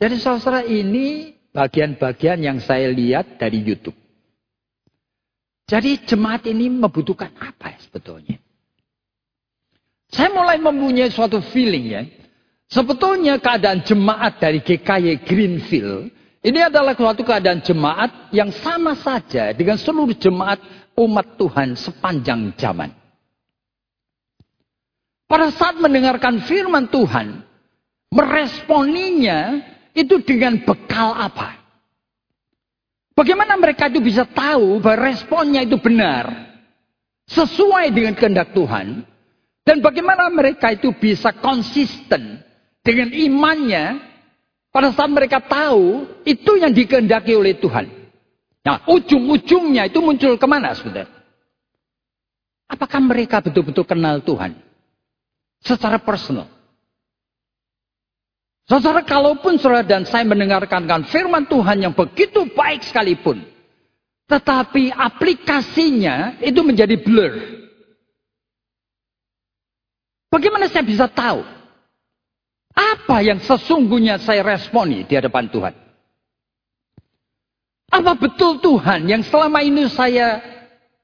Jadi 0.00 0.16
saudara 0.16 0.64
ini 0.64 1.36
bagian-bagian 1.52 2.40
yang 2.40 2.58
saya 2.64 2.88
lihat 2.88 3.36
dari 3.36 3.60
YouTube. 3.60 3.96
Jadi 5.68 6.00
jemaat 6.08 6.48
ini 6.48 6.72
membutuhkan 6.72 7.36
apa 7.36 7.76
ya 7.76 7.78
sebetulnya? 7.84 8.40
Saya 10.12 10.28
mulai 10.32 10.60
mempunyai 10.60 11.12
suatu 11.12 11.40
feeling 11.52 11.86
ya. 11.92 12.02
Sebetulnya 12.72 13.36
keadaan 13.36 13.84
jemaat 13.84 14.40
dari 14.40 14.64
GKY 14.64 15.28
Greenfield 15.28 16.08
ini 16.42 16.58
adalah 16.58 16.98
suatu 16.98 17.22
keadaan 17.22 17.62
jemaat 17.62 18.34
yang 18.34 18.50
sama 18.50 18.98
saja 18.98 19.54
dengan 19.54 19.78
seluruh 19.78 20.18
jemaat 20.18 20.58
umat 20.98 21.38
Tuhan 21.38 21.78
sepanjang 21.78 22.50
zaman. 22.58 22.90
Pada 25.30 25.48
saat 25.54 25.78
mendengarkan 25.78 26.42
firman 26.44 26.90
Tuhan, 26.90 27.46
meresponinya 28.10 29.62
itu 29.94 30.18
dengan 30.26 30.60
bekal 30.66 31.14
apa? 31.14 31.62
Bagaimana 33.14 33.54
mereka 33.54 33.86
itu 33.86 34.02
bisa 34.02 34.26
tahu 34.26 34.82
bahwa 34.82 35.08
responnya 35.14 35.62
itu 35.62 35.78
benar? 35.78 36.52
Sesuai 37.30 37.94
dengan 37.94 38.18
kehendak 38.18 38.50
Tuhan. 38.50 39.06
Dan 39.62 39.78
bagaimana 39.78 40.26
mereka 40.26 40.74
itu 40.74 40.90
bisa 40.90 41.30
konsisten 41.38 42.42
dengan 42.82 43.14
imannya 43.14 44.11
pada 44.72 44.88
saat 44.96 45.12
mereka 45.12 45.38
tahu 45.38 46.08
itu 46.24 46.56
yang 46.56 46.72
dikehendaki 46.72 47.36
oleh 47.36 47.52
Tuhan. 47.60 47.92
Nah, 48.64 48.80
ujung-ujungnya 48.88 49.92
itu 49.92 50.00
muncul 50.00 50.40
ke 50.40 50.46
mana 50.48 50.72
sebenarnya? 50.72 51.12
Apakah 52.72 53.04
mereka 53.04 53.44
betul-betul 53.44 53.84
kenal 53.84 54.24
Tuhan? 54.24 54.56
Secara 55.60 56.00
personal. 56.00 56.48
Saudara, 58.64 59.04
kalaupun 59.04 59.60
saudara 59.60 59.84
dan 59.84 60.08
saya 60.08 60.24
mendengarkan 60.24 60.88
firman 61.04 61.44
Tuhan 61.44 61.84
yang 61.84 61.92
begitu 61.92 62.48
baik 62.56 62.80
sekalipun, 62.88 63.44
tetapi 64.24 64.88
aplikasinya 64.88 66.40
itu 66.40 66.64
menjadi 66.64 66.96
blur. 66.96 67.60
Bagaimana 70.32 70.72
saya 70.72 70.86
bisa 70.86 71.04
tahu? 71.12 71.44
Apa 72.72 73.20
yang 73.20 73.40
sesungguhnya 73.40 74.16
saya 74.20 74.40
responi 74.44 75.04
di 75.04 75.12
hadapan 75.16 75.48
Tuhan? 75.52 75.74
Apa 77.92 78.16
betul 78.16 78.56
Tuhan 78.64 79.04
yang 79.04 79.20
selama 79.20 79.60
ini 79.60 79.84
saya 79.92 80.40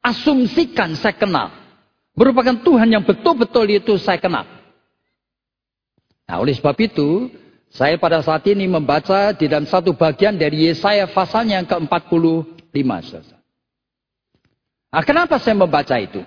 asumsikan 0.00 0.96
saya 0.96 1.12
kenal? 1.12 1.52
Merupakan 2.16 2.56
Tuhan 2.64 2.88
yang 2.88 3.04
betul-betul 3.04 3.68
itu 3.68 4.00
saya 4.00 4.16
kenal. 4.16 4.48
Nah 6.24 6.36
oleh 6.40 6.56
sebab 6.56 6.74
itu, 6.80 7.28
saya 7.68 8.00
pada 8.00 8.24
saat 8.24 8.48
ini 8.48 8.64
membaca 8.64 9.36
di 9.36 9.44
dalam 9.44 9.68
satu 9.68 9.92
bagian 9.92 10.32
dari 10.40 10.72
Yesaya 10.72 11.04
pasalnya 11.12 11.60
yang 11.60 11.68
ke-45. 11.68 12.80
Nah, 14.88 15.04
kenapa 15.04 15.36
saya 15.36 15.52
membaca 15.52 15.96
itu? 16.00 16.24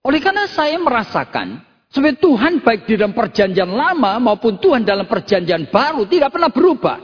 Oleh 0.00 0.20
karena 0.24 0.48
saya 0.48 0.80
merasakan 0.80 1.60
sebenarnya 1.96 2.20
Tuhan 2.20 2.52
baik 2.60 2.84
di 2.84 3.00
dalam 3.00 3.16
perjanjian 3.16 3.72
lama 3.72 4.20
maupun 4.20 4.60
Tuhan 4.60 4.84
dalam 4.84 5.08
perjanjian 5.08 5.72
baru 5.72 6.04
tidak 6.04 6.28
pernah 6.36 6.52
berubah. 6.52 7.00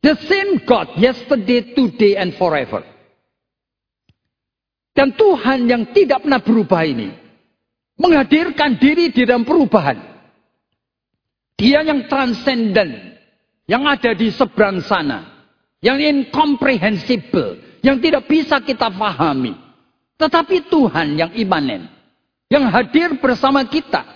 The 0.00 0.16
same 0.24 0.64
God 0.64 0.96
yesterday, 0.96 1.76
today, 1.76 2.16
and 2.16 2.32
forever. 2.40 2.80
Dan 4.96 5.12
Tuhan 5.12 5.68
yang 5.68 5.92
tidak 5.92 6.24
pernah 6.24 6.40
berubah 6.40 6.80
ini 6.88 7.12
menghadirkan 8.00 8.80
diri 8.80 9.12
di 9.12 9.28
dalam 9.28 9.44
perubahan. 9.44 10.00
Dia 11.60 11.84
yang 11.84 12.08
transenden, 12.08 13.20
yang 13.68 13.84
ada 13.84 14.16
di 14.16 14.32
seberang 14.32 14.80
sana, 14.80 15.44
yang 15.84 16.00
incomprehensible, 16.00 17.80
yang 17.84 18.00
tidak 18.00 18.24
bisa 18.26 18.64
kita 18.64 18.88
pahami. 18.88 19.54
Tetapi 20.16 20.72
Tuhan 20.72 21.20
yang 21.20 21.30
imanen, 21.36 21.90
yang 22.54 22.70
hadir 22.70 23.18
bersama 23.18 23.66
kita. 23.66 24.06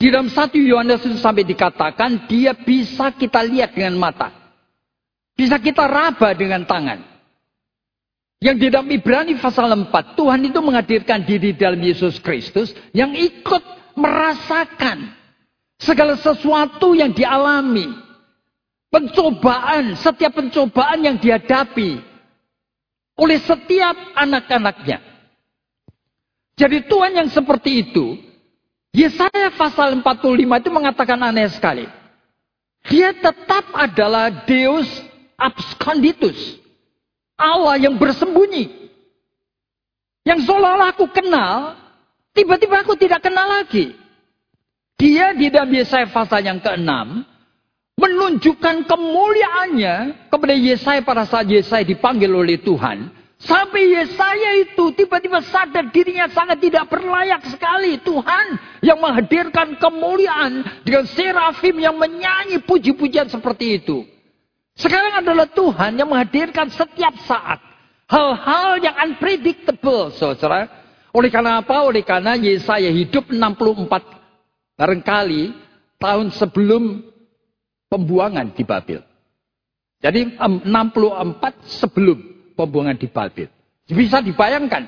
Di 0.00 0.08
dalam 0.08 0.32
satu 0.32 0.56
Yohanes 0.56 1.04
itu 1.04 1.20
sampai 1.20 1.44
dikatakan 1.44 2.24
dia 2.24 2.56
bisa 2.56 3.12
kita 3.12 3.44
lihat 3.44 3.76
dengan 3.76 4.00
mata. 4.00 4.32
Bisa 5.36 5.60
kita 5.60 5.84
raba 5.84 6.32
dengan 6.32 6.64
tangan. 6.64 7.04
Yang 8.40 8.56
di 8.56 8.66
dalam 8.72 8.88
Ibrani 8.88 9.36
pasal 9.36 9.68
4, 9.68 10.16
Tuhan 10.16 10.40
itu 10.48 10.58
menghadirkan 10.64 11.20
diri 11.28 11.52
dalam 11.52 11.76
Yesus 11.76 12.16
Kristus 12.24 12.72
yang 12.96 13.12
ikut 13.12 13.60
merasakan 13.92 15.12
segala 15.76 16.16
sesuatu 16.16 16.96
yang 16.96 17.12
dialami. 17.12 17.92
Pencobaan, 18.88 19.94
setiap 20.00 20.40
pencobaan 20.40 21.04
yang 21.04 21.16
dihadapi 21.20 22.00
oleh 23.20 23.38
setiap 23.44 23.94
anak-anaknya. 24.16 25.09
Jadi 26.60 26.84
Tuhan 26.84 27.16
yang 27.16 27.28
seperti 27.32 27.88
itu, 27.88 28.20
Yesaya 28.92 29.48
pasal 29.56 29.96
45 30.04 30.60
itu 30.60 30.68
mengatakan 30.68 31.16
aneh 31.16 31.48
sekali. 31.48 31.88
Dia 32.84 33.16
tetap 33.16 33.72
adalah 33.72 34.28
Deus 34.44 34.84
absconditus. 35.40 36.60
Allah 37.40 37.80
yang 37.80 37.96
bersembunyi. 37.96 38.92
Yang 40.28 40.44
seolah-olah 40.44 40.92
aku 40.92 41.08
kenal, 41.08 41.80
tiba-tiba 42.36 42.84
aku 42.84 42.92
tidak 42.92 43.24
kenal 43.24 43.48
lagi. 43.48 43.96
Dia 45.00 45.32
di 45.32 45.48
dalam 45.48 45.72
Yesaya 45.72 46.12
pasal 46.12 46.44
yang 46.44 46.60
ke-6 46.60 46.92
menunjukkan 47.96 48.84
kemuliaannya 48.84 50.28
kepada 50.28 50.52
Yesaya 50.52 51.00
pada 51.00 51.24
saat 51.24 51.48
Yesaya 51.48 51.88
dipanggil 51.88 52.28
oleh 52.28 52.60
Tuhan. 52.60 53.19
Sampai 53.40 53.88
Yesaya 53.96 54.60
itu 54.60 54.92
tiba-tiba 54.92 55.40
sadar 55.40 55.88
dirinya 55.88 56.28
sangat 56.28 56.60
tidak 56.60 56.92
berlayak 56.92 57.40
sekali. 57.48 57.96
Tuhan 58.04 58.60
yang 58.84 59.00
menghadirkan 59.00 59.80
kemuliaan 59.80 60.60
dengan 60.84 61.08
serafim 61.08 61.80
yang 61.80 61.96
menyanyi 61.96 62.60
puji-pujian 62.60 63.32
seperti 63.32 63.80
itu. 63.80 64.04
Sekarang 64.76 65.24
adalah 65.24 65.48
Tuhan 65.48 65.96
yang 65.96 66.12
menghadirkan 66.12 66.68
setiap 66.68 67.16
saat 67.24 67.64
hal-hal 68.12 68.76
yang 68.84 68.96
unpredictable, 69.08 70.12
saudara. 70.12 70.68
Oleh 71.16 71.32
karena 71.32 71.64
apa? 71.64 71.80
Oleh 71.88 72.04
karena 72.04 72.36
Yesaya 72.36 72.92
hidup 72.92 73.32
64 73.32 74.76
barangkali 74.76 75.42
tahun 75.96 76.28
sebelum 76.36 77.08
pembuangan 77.88 78.52
di 78.52 78.68
Babel. 78.68 79.00
Jadi 80.00 80.36
64 80.36 80.68
sebelum 81.64 82.29
pembuangan 82.60 83.00
di 83.00 83.08
Babel. 83.08 83.48
Bisa 83.88 84.20
dibayangkan. 84.20 84.84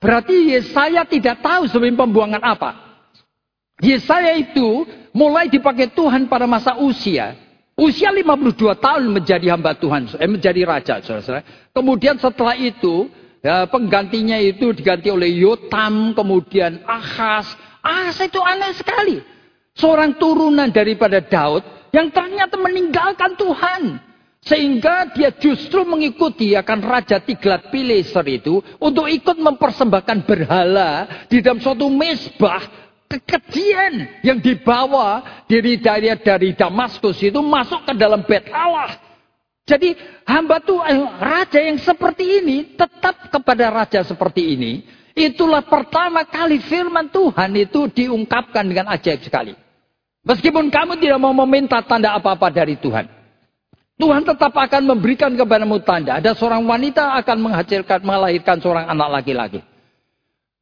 Berarti 0.00 0.56
Yesaya 0.56 1.04
tidak 1.04 1.44
tahu 1.44 1.68
sebelum 1.68 2.00
pembuangan 2.00 2.40
apa. 2.40 2.70
Yesaya 3.84 4.32
itu 4.40 4.88
mulai 5.12 5.52
dipakai 5.52 5.92
Tuhan 5.92 6.24
pada 6.28 6.48
masa 6.48 6.80
usia 6.80 7.36
Usia 7.80 8.12
52 8.12 8.76
tahun 8.76 9.08
menjadi 9.08 9.56
hamba 9.56 9.72
Tuhan, 9.72 10.12
eh, 10.20 10.28
menjadi 10.28 10.68
raja. 10.68 11.00
Saudara. 11.00 11.40
Kemudian 11.72 12.20
setelah 12.20 12.52
itu, 12.52 13.08
ya, 13.40 13.64
penggantinya 13.72 14.36
itu 14.36 14.76
diganti 14.76 15.08
oleh 15.08 15.32
Yotam, 15.32 16.12
kemudian 16.12 16.84
Ahas. 16.84 17.48
Ahas 17.80 18.20
itu 18.20 18.36
aneh 18.36 18.76
sekali. 18.76 19.24
Seorang 19.80 20.20
turunan 20.20 20.68
daripada 20.68 21.24
Daud 21.24 21.64
yang 21.96 22.12
ternyata 22.12 22.60
meninggalkan 22.60 23.32
Tuhan. 23.40 23.82
Sehingga 24.40 25.12
dia 25.12 25.36
justru 25.36 25.84
mengikuti 25.84 26.56
akan 26.56 26.80
Raja 26.80 27.20
Tiglat 27.20 27.68
Pileser 27.68 28.24
itu 28.24 28.64
untuk 28.80 29.04
ikut 29.04 29.36
mempersembahkan 29.36 30.24
berhala 30.24 31.04
di 31.28 31.44
dalam 31.44 31.60
suatu 31.60 31.92
mesbah 31.92 32.64
kekejian 33.04 34.24
yang 34.24 34.40
dibawa 34.40 35.44
dari 35.44 35.76
dari 35.76 36.08
dari 36.24 36.56
Damaskus 36.56 37.20
itu 37.20 37.36
masuk 37.44 37.84
ke 37.84 37.92
dalam 37.92 38.24
bait 38.24 38.48
Allah. 38.48 38.96
Jadi 39.68 39.92
hamba 40.24 40.56
tuh 40.64 40.80
eh, 40.88 40.98
raja 41.20 41.60
yang 41.60 41.76
seperti 41.76 42.40
ini 42.40 42.74
tetap 42.80 43.28
kepada 43.28 43.68
raja 43.68 44.00
seperti 44.08 44.56
ini. 44.56 44.72
Itulah 45.12 45.68
pertama 45.68 46.24
kali 46.24 46.64
firman 46.64 47.12
Tuhan 47.12 47.50
itu 47.60 47.92
diungkapkan 47.92 48.64
dengan 48.64 48.88
ajaib 48.88 49.20
sekali. 49.20 49.52
Meskipun 50.24 50.72
kamu 50.72 50.96
tidak 50.96 51.18
mau 51.20 51.36
meminta 51.44 51.76
tanda 51.84 52.16
apa-apa 52.16 52.48
dari 52.48 52.80
Tuhan. 52.80 53.19
Tuhan 54.00 54.24
tetap 54.24 54.56
akan 54.56 54.82
memberikan 54.88 55.36
kepadamu 55.36 55.76
tanda. 55.84 56.16
Ada 56.16 56.32
seorang 56.32 56.64
wanita 56.64 57.20
akan 57.20 57.36
menghasilkan, 57.44 58.00
melahirkan 58.00 58.56
seorang 58.56 58.88
anak 58.88 59.20
laki-laki. 59.20 59.60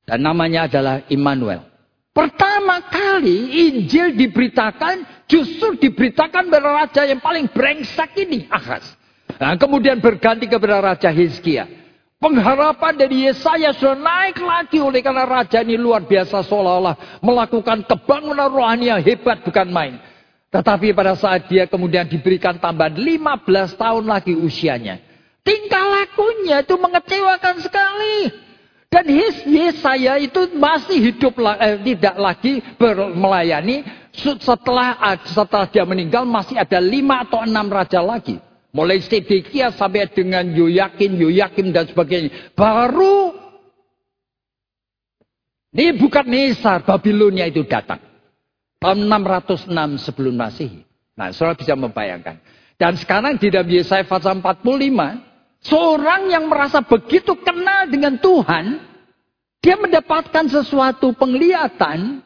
Dan 0.03 0.27
namanya 0.27 0.67
adalah 0.67 1.07
Immanuel. 1.07 1.63
Pertama 2.11 2.83
kali 2.91 3.71
Injil 3.71 4.19
diberitakan, 4.19 5.07
justru 5.31 5.79
diberitakan 5.79 6.51
kepada 6.51 6.83
raja 6.83 7.07
yang 7.07 7.23
paling 7.23 7.47
brengsek 7.47 8.19
ini, 8.19 8.51
Ahaz. 8.51 8.99
Nah, 9.39 9.55
kemudian 9.55 10.03
berganti 10.03 10.51
kepada 10.51 10.83
Raja 10.83 11.15
Hizkia. 11.15 11.71
Pengharapan 12.19 12.99
dari 12.99 13.31
Yesaya 13.31 13.71
sudah 13.71 13.95
naik 13.95 14.43
lagi 14.43 14.83
oleh 14.83 14.99
karena 14.99 15.23
raja 15.23 15.63
ini 15.63 15.79
luar 15.79 16.03
biasa 16.03 16.43
seolah-olah 16.43 17.23
melakukan 17.23 17.87
kebangunan 17.87 18.51
rohani 18.51 18.91
yang 18.91 18.99
hebat 18.99 19.39
bukan 19.47 19.71
main. 19.71 20.03
Tetapi 20.49 20.97
pada 20.97 21.13
saat 21.13 21.45
dia 21.45 21.69
kemudian 21.69 22.09
diberikan 22.09 22.57
tambahan 22.57 22.97
15 22.97 23.77
tahun 23.77 24.05
lagi 24.09 24.33
usianya. 24.33 24.97
Tingkah 25.45 25.85
lakunya 25.85 26.65
itu 26.65 26.75
mengecewakan 26.81 27.57
sekali. 27.61 28.33
Dan 28.89 29.05
Yesaya 29.45 30.17
itu 30.17 30.49
masih 30.57 31.13
hidup 31.13 31.37
eh, 31.61 31.77
tidak 31.93 32.17
lagi 32.17 32.65
melayani 33.13 33.85
setelah 34.17 34.97
setelah 35.29 35.69
dia 35.69 35.85
meninggal 35.85 36.25
masih 36.25 36.57
ada 36.57 36.81
lima 36.81 37.29
atau 37.29 37.45
enam 37.45 37.69
raja 37.69 38.01
lagi. 38.01 38.41
Mulai 38.73 39.05
Sedekia 39.05 39.73
sampai 39.77 40.09
dengan 40.09 40.45
Yoyakin, 40.49 41.21
Yoyakim 41.21 41.69
dan 41.73 41.85
sebagainya. 41.89 42.57
Baru 42.57 43.37
ini 45.77 45.93
bukan 46.01 46.25
Nesar, 46.25 46.81
Babilonia 46.89 47.45
itu 47.45 47.65
datang. 47.69 48.08
Tahun 48.79 48.99
606 49.11 50.07
sebelum 50.07 50.35
Masehi. 50.39 50.87
Nah, 51.19 51.35
saudara 51.35 51.59
bisa 51.59 51.75
membayangkan. 51.75 52.39
Dan 52.79 52.95
sekarang 52.95 53.35
di 53.43 53.51
dalam 53.51 53.67
Yesaya 53.67 54.07
pasal 54.07 54.39
45, 54.39 55.29
Seorang 55.59 56.31
yang 56.31 56.47
merasa 56.47 56.79
begitu 56.87 57.35
kenal 57.43 57.91
dengan 57.91 58.15
Tuhan, 58.23 58.79
dia 59.59 59.75
mendapatkan 59.75 60.47
sesuatu 60.47 61.11
penglihatan 61.19 62.23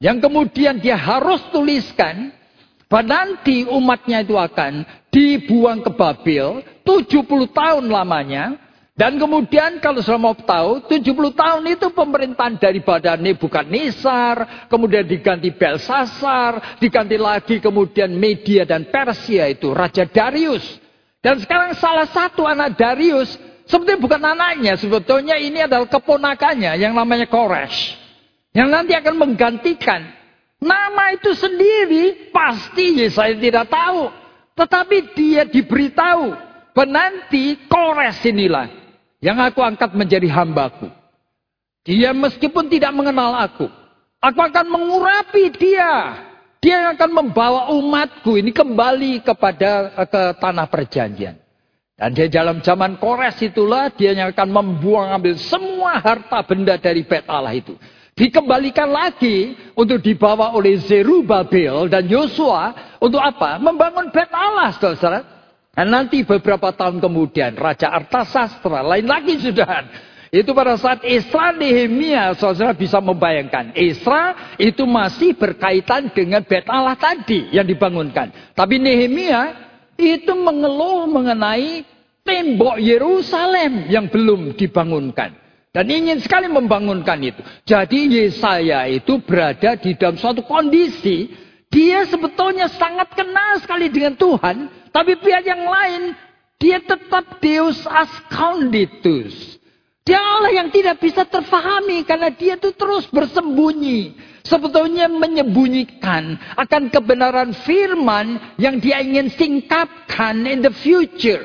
yang 0.00 0.16
kemudian 0.18 0.80
dia 0.80 0.96
harus 0.96 1.44
tuliskan 1.52 2.32
bahwa 2.88 3.04
nanti 3.28 3.68
umatnya 3.68 4.24
itu 4.24 4.40
akan 4.40 4.88
dibuang 5.12 5.84
ke 5.84 5.92
Babel 5.92 6.64
70 6.80 7.28
tahun 7.52 7.84
lamanya 7.92 8.56
dan 9.02 9.18
kemudian 9.18 9.82
kalau 9.82 9.98
sudah 9.98 10.20
mau 10.22 10.38
tahu 10.38 10.86
70 10.86 11.10
tahun 11.34 11.62
itu 11.74 11.90
pemerintahan 11.90 12.54
daripada 12.54 13.18
Nebukadnezar 13.18 14.70
kemudian 14.70 15.02
diganti 15.02 15.50
Belsasar 15.50 16.78
diganti 16.78 17.18
lagi 17.18 17.58
kemudian 17.58 18.14
Media 18.14 18.62
dan 18.62 18.86
Persia 18.86 19.50
itu 19.50 19.74
Raja 19.74 20.06
Darius 20.06 20.82
dan 21.22 21.38
sekarang 21.38 21.78
salah 21.78 22.10
satu 22.10 22.42
anak 22.42 22.74
Darius, 22.74 23.38
sebetulnya 23.70 24.02
bukan 24.02 24.22
anaknya, 24.26 24.74
sebetulnya 24.74 25.38
ini 25.38 25.62
adalah 25.62 25.86
keponakannya 25.86 26.74
yang 26.82 26.98
namanya 26.98 27.30
Koresh. 27.30 27.94
Yang 28.50 28.68
nanti 28.68 28.92
akan 28.98 29.14
menggantikan. 29.16 30.02
Nama 30.58 31.14
itu 31.14 31.30
sendiri 31.32 32.34
pasti 32.34 33.06
saya 33.06 33.38
tidak 33.38 33.70
tahu. 33.70 34.10
Tetapi 34.58 34.96
dia 35.14 35.42
diberitahu. 35.46 36.50
Penanti 36.74 37.56
Kores 37.70 38.18
inilah. 38.26 38.81
Yang 39.22 39.38
aku 39.54 39.60
angkat 39.62 39.94
menjadi 39.94 40.26
hambaku. 40.34 40.90
Dia 41.86 42.10
meskipun 42.10 42.66
tidak 42.66 42.90
mengenal 42.90 43.38
aku. 43.38 43.70
Aku 44.18 44.38
akan 44.42 44.66
mengurapi 44.66 45.54
dia. 45.54 46.18
Dia 46.62 46.74
yang 46.78 46.90
akan 46.94 47.10
membawa 47.10 47.70
umatku 47.74 48.38
ini 48.38 48.50
kembali 48.50 49.22
kepada 49.22 49.94
ke 50.06 50.22
tanah 50.38 50.66
perjanjian. 50.66 51.38
Dan 51.98 52.18
di 52.18 52.26
dalam 52.26 52.58
zaman 52.62 52.98
Kores 52.98 53.38
itulah 53.42 53.90
dia 53.94 54.10
yang 54.10 54.34
akan 54.34 54.48
membuang 54.50 55.10
ambil 55.14 55.38
semua 55.38 56.02
harta 56.02 56.42
benda 56.42 56.74
dari 56.78 57.06
bait 57.06 57.22
Allah 57.30 57.54
itu. 57.54 57.78
Dikembalikan 58.18 58.90
lagi 58.90 59.54
untuk 59.78 60.02
dibawa 60.02 60.54
oleh 60.54 60.82
Zerubabel 60.82 61.86
dan 61.86 62.06
Yosua 62.10 62.74
untuk 62.98 63.22
apa? 63.22 63.58
Membangun 63.62 64.10
bait 64.10 64.30
Allah, 64.34 64.70
saudara. 64.74 65.41
Dan 65.72 65.88
nanti 65.88 66.20
beberapa 66.20 66.68
tahun 66.76 67.00
kemudian 67.00 67.56
Raja 67.56 67.88
Artasastra 67.88 68.84
lain 68.84 69.08
lagi 69.08 69.40
sudah 69.40 69.88
itu 70.32 70.48
pada 70.56 70.80
saat 70.80 71.04
Isra 71.04 71.52
Nehemia, 71.52 72.32
saudara 72.40 72.72
bisa 72.72 72.96
membayangkan. 73.04 73.76
Isra 73.76 74.56
itu 74.56 74.88
masih 74.88 75.36
berkaitan 75.36 76.08
dengan 76.08 76.40
bait 76.40 76.64
Allah 76.72 76.96
tadi 76.96 77.52
yang 77.52 77.68
dibangunkan. 77.68 78.32
Tapi 78.56 78.80
Nehemia 78.80 79.52
itu 80.00 80.32
mengeluh 80.32 81.04
mengenai 81.04 81.84
tembok 82.24 82.80
Yerusalem 82.80 83.92
yang 83.92 84.08
belum 84.08 84.56
dibangunkan. 84.56 85.36
Dan 85.68 85.88
ingin 85.92 86.16
sekali 86.24 86.48
membangunkan 86.48 87.20
itu. 87.20 87.44
Jadi 87.68 88.24
Yesaya 88.24 88.88
itu 88.88 89.20
berada 89.20 89.76
di 89.76 89.92
dalam 90.00 90.16
suatu 90.16 90.40
kondisi. 90.48 91.28
Dia 91.68 92.08
sebetulnya 92.08 92.72
sangat 92.72 93.12
kenal 93.12 93.60
sekali 93.60 93.92
dengan 93.92 94.16
Tuhan. 94.16 94.81
Tapi 94.92 95.16
pihak 95.18 95.44
yang 95.48 95.64
lain 95.64 96.12
Dia 96.62 96.78
tetap 96.78 97.42
Deus 97.42 97.82
Ascanditus. 97.90 99.58
Dia 100.06 100.18
Allah 100.18 100.62
yang 100.62 100.70
tidak 100.70 101.02
bisa 101.02 101.26
terfahami 101.26 102.06
karena 102.06 102.30
dia 102.30 102.54
itu 102.54 102.70
terus 102.70 103.10
bersembunyi. 103.10 104.14
Sebetulnya 104.46 105.10
menyembunyikan 105.10 106.38
akan 106.58 106.90
kebenaran 106.90 107.50
firman 107.66 108.54
yang 108.62 108.78
dia 108.78 109.02
ingin 109.02 109.30
singkapkan 109.34 110.46
in 110.46 110.62
the 110.62 110.70
future. 110.70 111.42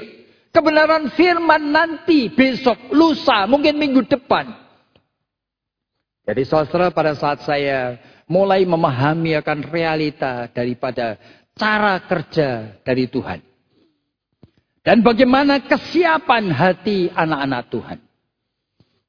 Kebenaran 0.49 1.13
firman 1.13 1.69
nanti, 1.69 2.33
besok, 2.33 2.77
lusa, 2.89 3.45
mungkin 3.45 3.77
minggu 3.77 4.09
depan. 4.09 4.49
Jadi 6.25 6.41
saudara 6.45 6.89
pada 6.89 7.13
saat 7.13 7.45
saya 7.45 8.01
mulai 8.25 8.65
memahami 8.65 9.37
akan 9.37 9.69
realita 9.69 10.49
daripada 10.49 11.15
cara 11.57 11.99
kerja 12.05 12.79
dari 12.85 13.09
Tuhan. 13.09 13.43
Dan 14.85 15.03
bagaimana 15.03 15.59
kesiapan 15.59 16.47
hati 16.47 17.11
anak-anak 17.11 17.61
Tuhan. 17.67 17.99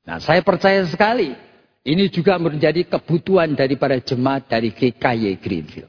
Nah 0.08 0.18
saya 0.18 0.42
percaya 0.42 0.82
sekali. 0.88 1.36
Ini 1.86 2.10
juga 2.10 2.36
menjadi 2.36 2.84
kebutuhan 2.84 3.54
daripada 3.54 3.96
jemaat 4.02 4.50
dari 4.50 4.74
GKY 4.74 5.38
Greenfield. 5.38 5.88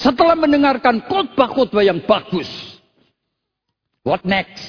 Setelah 0.00 0.38
mendengarkan 0.38 1.02
khotbah-khotbah 1.04 1.84
yang 1.84 2.00
bagus. 2.06 2.48
What 4.00 4.24
next? 4.24 4.64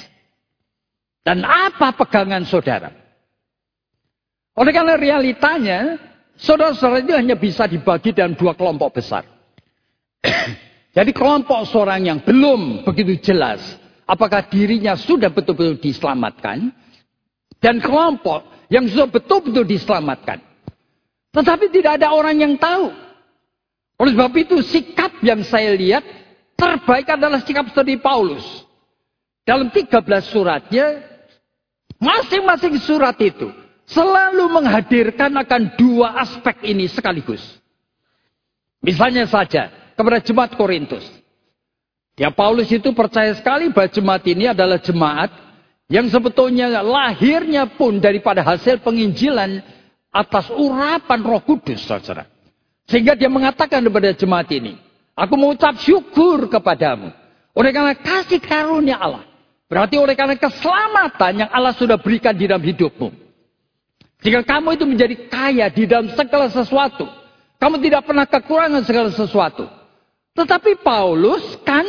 Dan 1.24 1.46
apa 1.46 1.96
pegangan 1.96 2.44
saudara? 2.44 2.92
Oleh 4.58 4.74
karena 4.76 5.00
realitanya, 5.00 5.96
saudara-saudara 6.36 7.06
itu 7.06 7.14
hanya 7.16 7.40
bisa 7.40 7.64
dibagi 7.70 8.12
dalam 8.12 8.36
dua 8.36 8.52
kelompok 8.58 9.00
besar. 9.00 9.24
Jadi 10.92 11.12
kelompok 11.16 11.64
seorang 11.72 12.04
yang 12.04 12.20
belum 12.20 12.84
begitu 12.84 13.32
jelas 13.32 13.64
apakah 14.04 14.44
dirinya 14.52 15.00
sudah 15.00 15.32
betul-betul 15.32 15.80
diselamatkan. 15.80 16.76
Dan 17.62 17.80
kelompok 17.80 18.68
yang 18.68 18.90
sudah 18.90 19.08
betul-betul 19.08 19.64
diselamatkan. 19.64 20.42
Tetapi 21.32 21.72
tidak 21.72 22.02
ada 22.02 22.12
orang 22.12 22.36
yang 22.36 22.54
tahu. 22.60 22.92
Oleh 24.02 24.12
sebab 24.18 24.34
itu 24.34 24.60
sikap 24.66 25.14
yang 25.22 25.46
saya 25.46 25.72
lihat 25.78 26.04
terbaik 26.58 27.08
adalah 27.08 27.40
sikap 27.46 27.70
seperti 27.70 28.02
Paulus. 28.02 28.44
Dalam 29.46 29.70
13 29.70 30.02
suratnya, 30.28 31.06
masing-masing 32.02 32.82
surat 32.82 33.16
itu 33.22 33.54
selalu 33.86 34.50
menghadirkan 34.50 35.30
akan 35.38 35.78
dua 35.78 36.18
aspek 36.26 36.66
ini 36.66 36.90
sekaligus. 36.90 37.42
Misalnya 38.82 39.30
saja 39.30 39.70
kepada 40.02 40.20
jemaat 40.22 40.52
Korintus. 40.58 41.06
Ya 42.20 42.30
Paulus 42.30 42.68
itu 42.70 42.92
percaya 42.92 43.32
sekali 43.34 43.72
bahwa 43.72 43.88
jemaat 43.88 44.24
ini 44.28 44.52
adalah 44.52 44.78
jemaat 44.78 45.32
yang 45.88 46.06
sebetulnya 46.12 46.84
lahirnya 46.84 47.66
pun 47.68 47.98
daripada 47.98 48.44
hasil 48.44 48.84
penginjilan 48.84 49.64
atas 50.12 50.52
urapan 50.52 51.20
roh 51.24 51.40
kudus 51.42 51.88
saudara. 51.88 52.28
Sehingga 52.86 53.16
dia 53.16 53.32
mengatakan 53.32 53.80
kepada 53.80 54.12
jemaat 54.12 54.52
ini. 54.52 54.76
Aku 55.16 55.40
mengucap 55.40 55.80
syukur 55.80 56.52
kepadamu. 56.52 57.12
Oleh 57.56 57.72
karena 57.72 57.96
kasih 57.96 58.40
karunia 58.40 59.00
Allah. 59.00 59.28
Berarti 59.72 59.96
oleh 59.96 60.16
karena 60.20 60.36
keselamatan 60.36 61.48
yang 61.48 61.50
Allah 61.52 61.72
sudah 61.72 61.96
berikan 61.96 62.36
di 62.36 62.48
dalam 62.48 62.64
hidupmu. 62.64 63.08
Jika 64.22 64.44
kamu 64.44 64.76
itu 64.76 64.86
menjadi 64.86 65.16
kaya 65.32 65.72
di 65.72 65.88
dalam 65.88 66.12
segala 66.12 66.52
sesuatu. 66.52 67.08
Kamu 67.56 67.80
tidak 67.80 68.04
pernah 68.04 68.28
kekurangan 68.28 68.84
segala 68.84 69.10
sesuatu. 69.16 69.81
Tetapi 70.32 70.80
Paulus 70.80 71.60
kan 71.68 71.84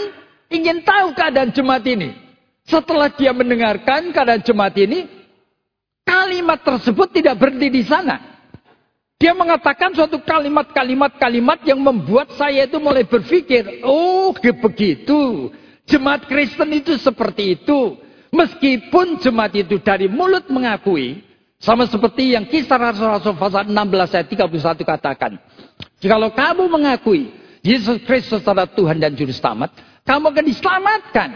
ingin 0.51 0.83
tahu 0.83 1.15
keadaan 1.15 1.55
jemaat 1.55 1.85
ini. 1.87 2.11
Setelah 2.67 3.11
dia 3.11 3.35
mendengarkan 3.35 4.15
keadaan 4.15 4.43
jemaat 4.43 4.75
ini, 4.79 5.07
kalimat 6.07 6.63
tersebut 6.63 7.11
tidak 7.11 7.39
berhenti 7.39 7.69
di 7.71 7.83
sana. 7.83 8.33
Dia 9.19 9.39
mengatakan 9.39 9.95
suatu 9.95 10.19
kalimat-kalimat-kalimat 10.19 11.63
yang 11.63 11.79
membuat 11.79 12.35
saya 12.35 12.67
itu 12.67 12.83
mulai 12.83 13.07
berpikir, 13.07 13.87
oh 13.87 14.35
begitu. 14.35 15.51
Jemaat 15.87 16.27
Kristen 16.27 16.71
itu 16.75 16.99
seperti 16.99 17.59
itu. 17.59 17.99
Meskipun 18.35 19.23
jemaat 19.23 19.55
itu 19.55 19.79
dari 19.79 20.11
mulut 20.11 20.51
mengakui, 20.51 21.23
sama 21.63 21.87
seperti 21.87 22.35
yang 22.35 22.49
kisah 22.49 22.75
Rasul-Rasul 22.75 23.39
pasal 23.39 23.71
16 23.71 24.17
ayat 24.19 24.27
31 24.27 24.83
katakan. 24.83 25.33
Jikalau 26.03 26.35
kamu 26.35 26.67
mengakui 26.67 27.42
Yesus 27.63 28.03
Kristus 28.03 28.43
adalah 28.43 28.67
Tuhan 28.67 28.99
dan 28.99 29.15
Juru 29.15 29.31
Selamat, 29.31 29.71
kamu 30.03 30.35
akan 30.35 30.45
diselamatkan. 30.51 31.31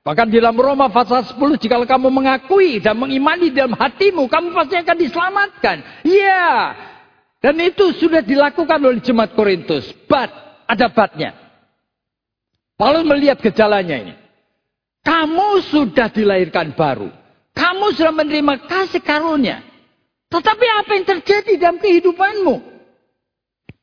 Bahkan 0.00 0.26
di 0.32 0.40
dalam 0.40 0.56
Roma 0.56 0.88
pasal 0.88 1.28
10, 1.28 1.36
jika 1.60 1.76
kamu 1.84 2.08
mengakui 2.08 2.80
dan 2.80 2.96
mengimani 2.96 3.52
dalam 3.52 3.76
hatimu, 3.76 4.24
kamu 4.24 4.56
pasti 4.56 4.80
akan 4.80 4.96
diselamatkan. 4.96 5.76
Iya. 6.08 6.72
Dan 7.44 7.60
itu 7.60 7.92
sudah 8.00 8.24
dilakukan 8.24 8.80
oleh 8.80 9.04
jemaat 9.04 9.36
Korintus. 9.36 9.92
But, 10.08 10.32
ada 10.64 10.88
batnya. 10.88 11.36
Paulus 12.80 13.04
melihat 13.04 13.36
gejalanya 13.44 14.00
ini. 14.00 14.14
Kamu 15.04 15.60
sudah 15.68 16.08
dilahirkan 16.08 16.72
baru. 16.72 17.12
Kamu 17.52 17.92
sudah 17.92 18.14
menerima 18.16 18.64
kasih 18.64 19.04
karunia. 19.04 19.60
Tetapi 20.32 20.66
apa 20.80 20.90
yang 20.96 21.04
terjadi 21.04 21.52
dalam 21.60 21.78
kehidupanmu? 21.80 22.77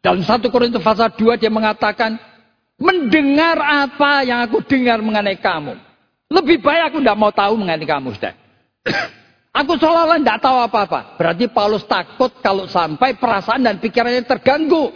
Dalam 0.05 0.21
1 0.21 0.53
Korintus 0.53 0.85
pasal 0.85 1.17
2 1.17 1.41
dia 1.41 1.49
mengatakan, 1.49 2.21
mendengar 2.77 3.57
apa 3.57 4.21
yang 4.21 4.45
aku 4.45 4.61
dengar 4.61 5.01
mengenai 5.01 5.41
kamu. 5.41 5.81
Lebih 6.29 6.61
baik 6.61 6.93
aku 6.93 6.97
tidak 7.01 7.17
mau 7.17 7.33
tahu 7.33 7.57
mengenai 7.57 7.89
kamu, 7.89 8.13
sudah. 8.13 8.37
aku 9.65 9.81
seolah-olah 9.81 10.21
tidak 10.21 10.45
tahu 10.45 10.57
apa-apa. 10.61 11.17
Berarti 11.17 11.49
Paulus 11.49 11.89
takut 11.89 12.29
kalau 12.45 12.69
sampai 12.69 13.17
perasaan 13.17 13.65
dan 13.65 13.81
pikirannya 13.81 14.21
terganggu. 14.29 14.93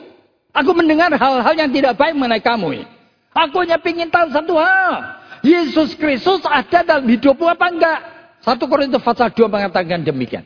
Aku 0.53 0.77
mendengar 0.77 1.09
hal-hal 1.09 1.53
yang 1.57 1.73
tidak 1.73 1.97
baik 1.97 2.13
mengenai 2.13 2.45
kamu. 2.45 2.85
Aku 3.33 3.65
hanya 3.65 3.81
ingin 3.81 4.13
tahu 4.13 4.29
satu 4.29 4.61
hal. 4.61 4.93
Yesus 5.41 5.97
Kristus 5.97 6.45
ada 6.45 6.85
dalam 6.85 7.09
hidupmu 7.09 7.49
apa 7.49 7.65
enggak? 7.65 7.99
Satu 8.45 8.69
Korintus 8.69 9.01
pasal 9.01 9.33
2 9.33 9.49
mengatakan 9.49 10.05
demikian. 10.05 10.45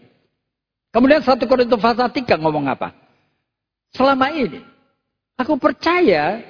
Kemudian 0.96 1.20
satu 1.20 1.52
Korintus 1.52 1.84
pasal 1.84 2.08
3 2.08 2.40
ngomong 2.40 2.72
apa? 2.72 3.03
Selama 3.94 4.34
ini, 4.34 4.62
aku 5.38 5.56
percaya 5.62 6.42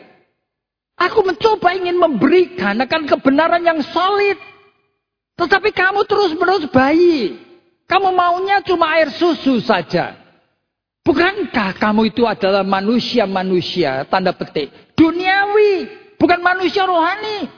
Aku 0.99 1.25
mencoba 1.25 1.73
ingin 1.73 1.97
memberikan 1.97 2.77
akan 2.77 3.09
kebenaran 3.09 3.63
yang 3.65 3.81
solid. 3.81 4.37
Tetapi 5.33 5.73
kamu 5.73 6.05
terus-menerus 6.05 6.69
bayi. 6.69 7.41
Kamu 7.89 8.13
maunya 8.13 8.61
cuma 8.61 8.93
air 8.95 9.09
susu 9.11 9.57
saja. 9.59 10.15
Bukankah 11.03 11.75
kamu 11.75 12.15
itu 12.15 12.23
adalah 12.23 12.63
manusia-manusia, 12.63 14.07
tanda 14.07 14.31
petik, 14.31 14.71
duniawi, 14.95 15.91
bukan 16.15 16.39
manusia 16.39 16.87
rohani. 16.87 17.51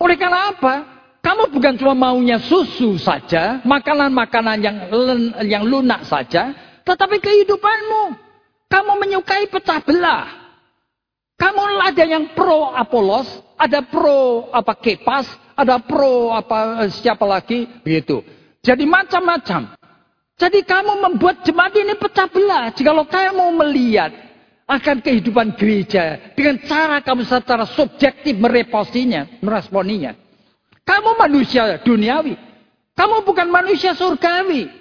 Oleh 0.00 0.16
karena 0.16 0.48
apa? 0.48 0.74
Kamu 1.20 1.52
bukan 1.52 1.76
cuma 1.76 1.92
maunya 1.92 2.40
susu 2.40 2.96
saja, 2.96 3.60
makanan-makanan 3.68 4.64
yang 4.64 4.76
yang 5.44 5.62
lunak 5.68 6.08
saja, 6.08 6.56
tetapi 6.88 7.20
kehidupanmu. 7.20 8.29
Kamu 8.70 8.92
menyukai 9.02 9.50
pecah 9.50 9.82
belah. 9.82 10.26
Kamu 11.34 11.82
ada 11.82 12.04
yang 12.06 12.36
pro 12.36 12.70
Apolos, 12.70 13.26
ada 13.58 13.82
pro 13.82 14.46
apa 14.54 14.76
Kepas, 14.78 15.26
ada 15.58 15.82
pro 15.82 16.30
apa 16.30 16.86
siapa 16.94 17.26
lagi, 17.26 17.66
begitu. 17.82 18.22
Jadi 18.62 18.84
macam-macam. 18.86 19.74
Jadi 20.40 20.64
kamu 20.64 20.92
membuat 21.04 21.44
jemaat 21.44 21.76
ini 21.76 21.98
pecah 21.98 22.28
belah. 22.30 22.72
Jikalau 22.72 23.04
kamu 23.04 23.60
melihat 23.60 24.12
akan 24.70 25.02
kehidupan 25.02 25.58
gereja 25.58 26.32
dengan 26.38 26.62
cara 26.64 27.02
kamu 27.02 27.26
secara 27.26 27.66
subjektif 27.68 28.38
mereposinya, 28.38 29.26
meresponinya. 29.42 30.14
Kamu 30.86 31.18
manusia 31.18 31.76
duniawi. 31.82 32.38
Kamu 32.96 33.26
bukan 33.26 33.48
manusia 33.52 33.92
surgawi. 33.92 34.79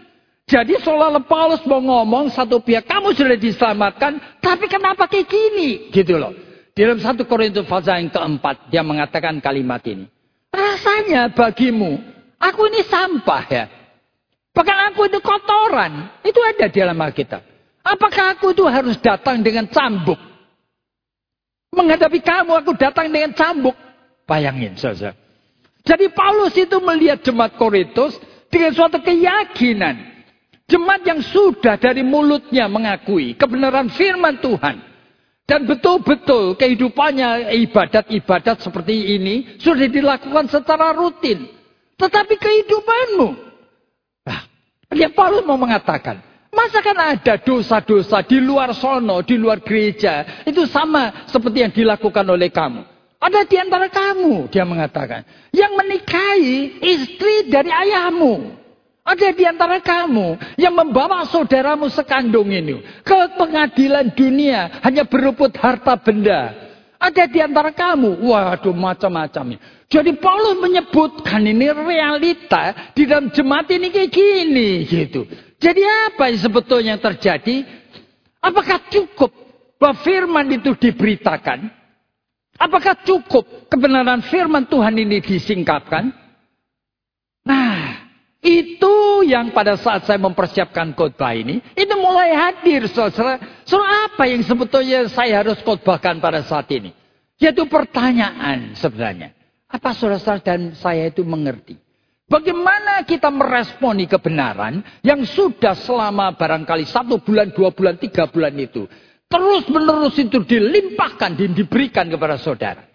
Jadi 0.49 0.81
seolah-olah 0.81 1.29
Paulus 1.29 1.61
mau 1.69 1.77
ngomong 1.77 2.33
satu 2.33 2.57
pihak, 2.57 2.89
kamu 2.89 3.13
sudah 3.13 3.37
diselamatkan, 3.37 4.41
tapi 4.41 4.65
kenapa 4.65 5.05
kayak 5.05 5.29
gini? 5.29 5.93
Gitu 5.93 6.17
loh. 6.17 6.33
Dalam 6.73 6.97
satu 6.97 7.21
Korintus 7.29 7.69
pasal 7.69 8.01
yang 8.01 8.09
keempat, 8.09 8.73
dia 8.73 8.81
mengatakan 8.81 9.37
kalimat 9.37 9.77
ini. 9.85 10.09
Rasanya 10.49 11.29
bagimu, 11.29 12.01
aku 12.41 12.65
ini 12.65 12.81
sampah 12.81 13.43
ya. 13.45 13.65
Bahkan 14.49 14.77
aku 14.89 15.05
itu 15.05 15.21
kotoran. 15.21 16.17
Itu 16.25 16.41
ada 16.41 16.65
di 16.65 16.77
dalam 16.81 16.97
Alkitab. 16.97 17.45
Apakah 17.85 18.33
aku 18.33 18.49
itu 18.49 18.65
harus 18.65 18.97
datang 18.97 19.45
dengan 19.45 19.69
cambuk? 19.69 20.17
Menghadapi 21.69 22.25
kamu, 22.25 22.57
aku 22.57 22.73
datang 22.73 23.13
dengan 23.13 23.37
cambuk. 23.37 23.77
Bayangin 24.25 24.73
saja. 24.73 25.13
Jadi 25.85 26.09
Paulus 26.09 26.57
itu 26.57 26.81
melihat 26.81 27.21
jemaat 27.21 27.53
Korintus 27.53 28.17
dengan 28.49 28.73
suatu 28.73 28.97
keyakinan. 28.97 30.18
Jemaat 30.69 31.01
yang 31.01 31.17
sudah 31.25 31.81
dari 31.81 32.05
mulutnya 32.05 32.69
mengakui 32.69 33.33
kebenaran 33.33 33.89
firman 33.89 34.37
Tuhan. 34.37 34.85
Dan 35.49 35.65
betul-betul 35.65 36.53
kehidupannya 36.61 37.49
ibadat-ibadat 37.65 38.61
seperti 38.61 39.17
ini 39.17 39.57
sudah 39.57 39.89
dilakukan 39.89 40.45
secara 40.45 40.93
rutin. 40.93 41.49
Tetapi 41.97 42.37
kehidupanmu. 42.37 43.29
Nah, 44.29 44.45
dia 44.93 45.09
Paulus 45.09 45.41
mau 45.49 45.57
mengatakan, 45.57 46.21
masa 46.53 46.85
kan 46.85 47.17
ada 47.17 47.41
dosa-dosa 47.41 48.21
di 48.29 48.37
luar 48.37 48.77
sono, 48.77 49.25
di 49.25 49.41
luar 49.41 49.65
gereja. 49.65 50.45
Itu 50.45 50.69
sama 50.69 51.25
seperti 51.25 51.65
yang 51.65 51.73
dilakukan 51.73 52.29
oleh 52.29 52.53
kamu. 52.53 52.85
Ada 53.17 53.41
di 53.49 53.57
antara 53.57 53.89
kamu, 53.89 54.53
dia 54.53 54.69
mengatakan. 54.69 55.25
Yang 55.49 55.71
menikahi 55.75 56.57
istri 56.77 57.49
dari 57.49 57.73
ayahmu. 57.73 58.58
Ada 59.09 59.33
di 59.33 59.41
antara 59.41 59.81
kamu 59.81 60.37
yang 60.61 60.77
membawa 60.77 61.25
saudaramu 61.25 61.89
sekandung 61.89 62.53
ini 62.53 62.77
ke 63.01 63.17
pengadilan 63.41 64.13
dunia 64.13 64.85
hanya 64.85 65.01
berebut 65.01 65.57
harta 65.57 65.97
benda. 65.97 66.53
Ada 67.01 67.25
di 67.25 67.41
antara 67.41 67.73
kamu, 67.73 68.21
waduh 68.21 68.75
macam-macam. 68.75 69.57
Jadi 69.89 70.11
Paulus 70.21 70.61
menyebutkan 70.61 71.41
ini 71.41 71.73
realita 71.73 72.93
di 72.93 73.09
dalam 73.09 73.33
jemaat 73.33 73.71
ini 73.73 73.89
kayak 73.89 74.11
gini 74.13 74.85
gitu. 74.85 75.25
Jadi 75.57 75.81
apa 75.81 76.29
yang 76.29 76.39
sebetulnya 76.45 76.95
terjadi? 77.01 77.65
Apakah 78.37 78.93
cukup 78.93 79.31
bahwa 79.81 79.95
firman 80.05 80.53
itu 80.53 80.75
diberitakan? 80.77 81.71
Apakah 82.59 82.93
cukup 83.07 83.71
kebenaran 83.71 84.21
firman 84.27 84.67
Tuhan 84.67 84.93
ini 84.99 85.23
disingkapkan? 85.23 86.11
Nah, 87.47 88.08
itu 88.39 89.27
yang 89.27 89.51
pada 89.51 89.75
saat 89.75 90.07
saya 90.07 90.15
mempersiapkan 90.15 90.95
khotbah 90.95 91.35
ini, 91.35 91.59
itu 91.75 91.95
mulai 91.99 92.31
hadir 92.31 92.87
saudara. 92.87 93.35
Soal 93.67 94.07
apa 94.07 94.23
yang 94.31 94.39
sebetulnya 94.47 95.11
saya 95.11 95.43
harus 95.43 95.59
khotbahkan 95.59 96.23
pada 96.23 96.39
saat 96.47 96.71
ini? 96.71 96.95
Yaitu 97.35 97.67
pertanyaan 97.67 98.75
sebenarnya. 98.79 99.35
Apa 99.67 99.91
saudara 99.91 100.39
dan 100.39 100.71
saya 100.79 101.11
itu 101.11 101.27
mengerti? 101.27 101.75
Bagaimana 102.29 103.03
kita 103.03 103.27
meresponi 103.27 104.05
kebenaran 104.05 104.85
yang 105.01 105.25
sudah 105.25 105.73
selama 105.73 106.37
barangkali 106.37 106.85
satu 106.87 107.19
bulan, 107.19 107.51
dua 107.51 107.73
bulan, 107.73 107.97
tiga 107.99 108.29
bulan 108.29 108.53
itu. 108.55 108.85
Terus 109.25 109.65
menerus 109.67 110.15
itu 110.15 110.41
dilimpahkan 110.45 111.35
dan 111.35 111.51
diberikan 111.57 112.05
kepada 112.05 112.37
saudara. 112.37 112.85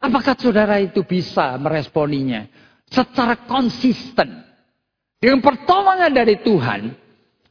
Apakah 0.00 0.36
saudara 0.36 0.80
itu 0.80 1.04
bisa 1.04 1.56
meresponinya? 1.60 2.48
Secara 2.90 3.38
konsisten 3.46 4.42
dengan 5.22 5.38
pertolongan 5.44 6.10
dari 6.10 6.40
Tuhan, 6.42 6.90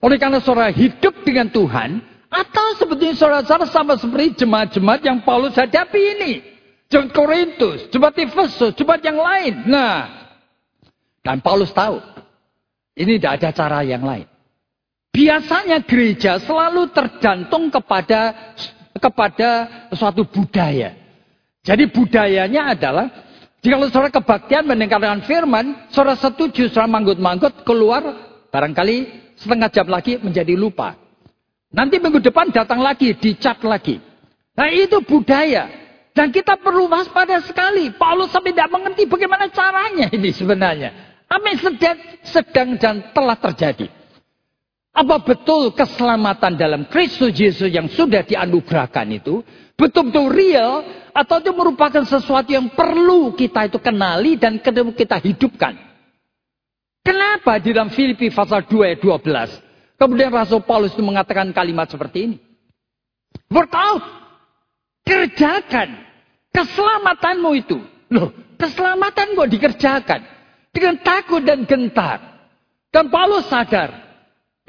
oleh 0.03 0.17
karena 0.19 0.43
saudara 0.43 0.69
hidup 0.73 1.23
dengan 1.23 1.47
Tuhan, 1.47 2.01
atau 2.29 2.67
sebetulnya 2.77 3.15
saudara-saudara 3.17 3.69
sama 3.71 3.93
seperti 3.97 4.45
jemaat-jemaat 4.45 5.01
yang 5.01 5.17
Paulus 5.25 5.57
hadapi 5.57 6.01
ini. 6.19 6.33
Jemaat 6.89 7.13
Korintus, 7.13 7.85
jemaat 7.93 8.17
Efesus, 8.17 8.73
jemaat 8.73 9.01
yang 9.05 9.21
lain. 9.21 9.53
Nah, 9.69 10.09
dan 11.21 11.37
Paulus 11.45 11.69
tahu, 11.69 12.01
ini 12.97 13.21
tidak 13.21 13.37
ada 13.37 13.49
cara 13.53 13.79
yang 13.85 14.01
lain. 14.01 14.25
Biasanya 15.13 15.85
gereja 15.85 16.41
selalu 16.41 16.89
tergantung 16.89 17.69
kepada 17.69 18.33
kepada 18.97 19.49
suatu 19.93 20.25
budaya. 20.25 20.97
Jadi 21.61 21.85
budayanya 21.85 22.73
adalah 22.73 23.28
jika 23.59 23.75
saudara 23.91 24.07
kebaktian 24.07 24.63
mendengarkan 24.63 25.19
firman, 25.27 25.91
saudara 25.91 26.15
setuju, 26.15 26.71
saudara 26.71 26.87
manggut-manggut, 26.87 27.67
keluar, 27.67 28.01
barangkali 28.47 28.97
setengah 29.35 29.67
jam 29.67 29.87
lagi 29.91 30.15
menjadi 30.15 30.55
lupa. 30.55 30.95
Nanti 31.69 31.99
minggu 31.99 32.23
depan 32.23 32.55
datang 32.55 32.79
lagi, 32.79 33.11
dicat 33.13 33.59
lagi. 33.67 33.99
Nah 34.55 34.71
itu 34.71 35.03
budaya. 35.03 35.67
Dan 36.15 36.33
kita 36.33 36.59
perlu 36.59 36.89
waspada 36.89 37.39
sekali. 37.45 37.93
Paulus 37.95 38.33
sampai 38.33 38.51
tidak 38.51 38.73
mengerti 38.73 39.07
bagaimana 39.07 39.47
caranya 39.51 40.07
ini 40.11 40.31
sebenarnya. 40.33 40.89
Yang 41.29 41.61
sedang, 41.61 41.97
sedang 42.25 42.69
dan 42.81 42.95
telah 43.13 43.37
terjadi. 43.37 43.87
Apa 44.99 45.15
betul 45.23 45.71
keselamatan 45.71 46.59
dalam 46.59 46.83
Kristus 46.91 47.31
Yesus 47.31 47.71
yang 47.71 47.87
sudah 47.87 48.19
dianugerahkan 48.19 49.07
itu 49.15 49.39
betul-betul 49.79 50.27
real 50.27 50.83
atau 51.15 51.39
itu 51.39 51.55
merupakan 51.55 52.03
sesuatu 52.03 52.51
yang 52.51 52.67
perlu 52.75 53.31
kita 53.31 53.71
itu 53.71 53.79
kenali 53.79 54.35
dan 54.35 54.59
kita 54.59 55.23
hidupkan. 55.23 55.79
Kenapa 56.99 57.63
di 57.63 57.71
dalam 57.71 57.87
Filipi 57.95 58.27
pasal 58.27 58.67
2 58.67 58.91
ayat 58.91 58.99
12 58.99 59.95
kemudian 59.95 60.35
Rasul 60.35 60.67
Paulus 60.67 60.91
itu 60.91 60.99
mengatakan 60.99 61.47
kalimat 61.55 61.87
seperti 61.87 62.17
ini. 62.27 62.37
Work 63.47 63.71
out. 63.71 64.03
Kerjakan. 65.07 65.95
Keselamatanmu 66.51 67.49
itu. 67.55 67.79
Loh, 68.11 68.35
keselamatan 68.59 69.31
kok 69.31 69.47
dikerjakan. 69.47 70.21
Dengan 70.75 70.99
takut 70.99 71.39
dan 71.39 71.63
gentar. 71.63 72.19
Dan 72.91 73.07
Paulus 73.07 73.47
sadar. 73.47 74.08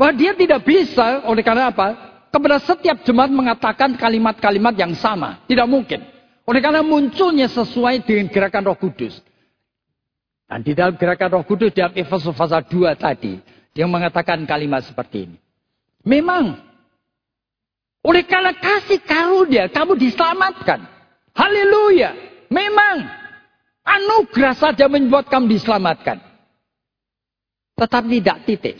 Bahwa 0.00 0.16
dia 0.16 0.32
tidak 0.32 0.64
bisa, 0.64 1.28
oleh 1.28 1.44
karena 1.44 1.68
apa? 1.68 2.10
kepada 2.30 2.62
setiap 2.62 3.02
jemaat 3.02 3.30
mengatakan 3.34 3.98
kalimat-kalimat 3.98 4.74
yang 4.78 4.94
sama. 4.94 5.42
Tidak 5.50 5.66
mungkin. 5.66 6.06
Oleh 6.46 6.62
karena 6.62 6.80
munculnya 6.80 7.50
sesuai 7.50 8.06
dengan 8.06 8.30
gerakan 8.30 8.70
roh 8.70 8.78
kudus. 8.78 9.18
Dan 10.46 10.62
di 10.66 10.74
dalam 10.74 10.94
gerakan 10.98 11.38
roh 11.38 11.44
kudus, 11.46 11.74
dalam 11.74 11.94
Efesus 11.94 12.34
pasal 12.34 12.66
2 12.66 12.94
tadi, 12.98 13.38
dia 13.74 13.86
mengatakan 13.86 14.42
kalimat 14.46 14.82
seperti 14.82 15.30
ini. 15.30 15.38
Memang, 16.02 16.58
oleh 18.02 18.24
karena 18.24 18.56
kasih 18.56 18.98
karunia, 19.04 19.68
kamu 19.70 19.94
diselamatkan. 19.94 20.86
Haleluya. 21.36 22.10
Memang, 22.50 23.06
anugerah 23.86 24.54
saja 24.58 24.90
membuat 24.90 25.30
kamu 25.30 25.54
diselamatkan. 25.54 26.18
Tetapi 27.78 28.06
tidak 28.18 28.38
titik. 28.46 28.76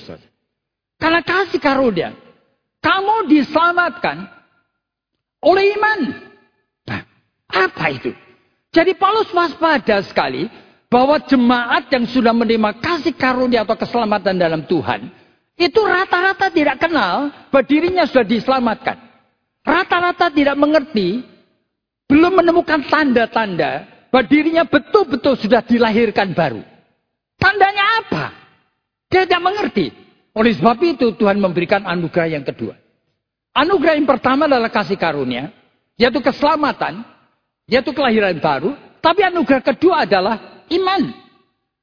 Karena 1.01 1.25
kasih 1.25 1.57
karunia, 1.57 2.13
kamu 2.85 3.33
diselamatkan 3.33 4.29
oleh 5.41 5.73
iman. 5.81 6.01
Nah, 6.85 7.01
apa 7.49 7.85
itu? 7.89 8.13
Jadi 8.71 8.93
Paulus 8.95 9.33
waspada 9.33 10.05
sekali 10.05 10.47
bahwa 10.93 11.17
jemaat 11.25 11.89
yang 11.89 12.05
sudah 12.05 12.37
menerima 12.37 12.77
kasih 12.85 13.17
karunia 13.17 13.65
atau 13.65 13.75
keselamatan 13.81 14.37
dalam 14.37 14.63
Tuhan 14.69 15.09
itu 15.61 15.81
rata-rata 15.85 16.53
tidak 16.53 16.81
kenal 16.81 17.33
bahwa 17.49 17.65
dirinya 17.65 18.05
sudah 18.09 18.25
diselamatkan. 18.25 18.97
Rata-rata 19.61 20.33
tidak 20.33 20.57
mengerti, 20.57 21.21
belum 22.09 22.41
menemukan 22.41 22.81
tanda-tanda 22.89 23.85
bahwa 24.09 24.25
dirinya 24.25 24.65
betul-betul 24.65 25.37
sudah 25.37 25.61
dilahirkan 25.61 26.33
baru. 26.33 26.65
Tandanya 27.37 27.85
apa? 28.05 28.25
Dia 29.13 29.29
tidak 29.29 29.43
mengerti. 29.45 29.93
Oleh 30.31 30.55
sebab 30.55 30.79
itu 30.87 31.11
Tuhan 31.19 31.43
memberikan 31.43 31.83
anugerah 31.83 32.39
yang 32.39 32.45
kedua. 32.47 32.79
Anugerah 33.51 33.99
yang 33.99 34.07
pertama 34.07 34.47
adalah 34.47 34.71
kasih 34.71 34.95
karunia, 34.95 35.51
yaitu 35.99 36.23
keselamatan, 36.23 37.03
yaitu 37.67 37.91
kelahiran 37.91 38.39
baru. 38.39 38.79
Tapi 39.03 39.27
anugerah 39.27 39.63
kedua 39.65 40.07
adalah 40.07 40.65
iman. 40.71 41.03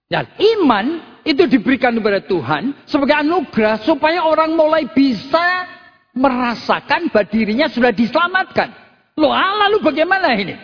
Dan 0.07 0.23
iman 0.39 0.86
itu 1.27 1.43
diberikan 1.43 1.91
kepada 1.91 2.23
Tuhan 2.23 2.71
sebagai 2.88 3.19
anugerah 3.19 3.83
supaya 3.83 4.23
orang 4.23 4.55
mulai 4.55 4.88
bisa 4.88 5.67
merasakan 6.15 7.12
bahwa 7.12 7.27
dirinya 7.27 7.67
sudah 7.67 7.91
diselamatkan. 7.91 8.71
Loh, 9.19 9.36
ah, 9.36 9.67
lalu 9.67 9.83
bagaimana 9.83 10.31
ini? 10.39 10.55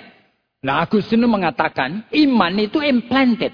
Nah, 0.63 0.88
Agustinus 0.88 1.28
mengatakan 1.28 2.08
iman 2.08 2.54
itu 2.56 2.80
implanted. 2.80 3.52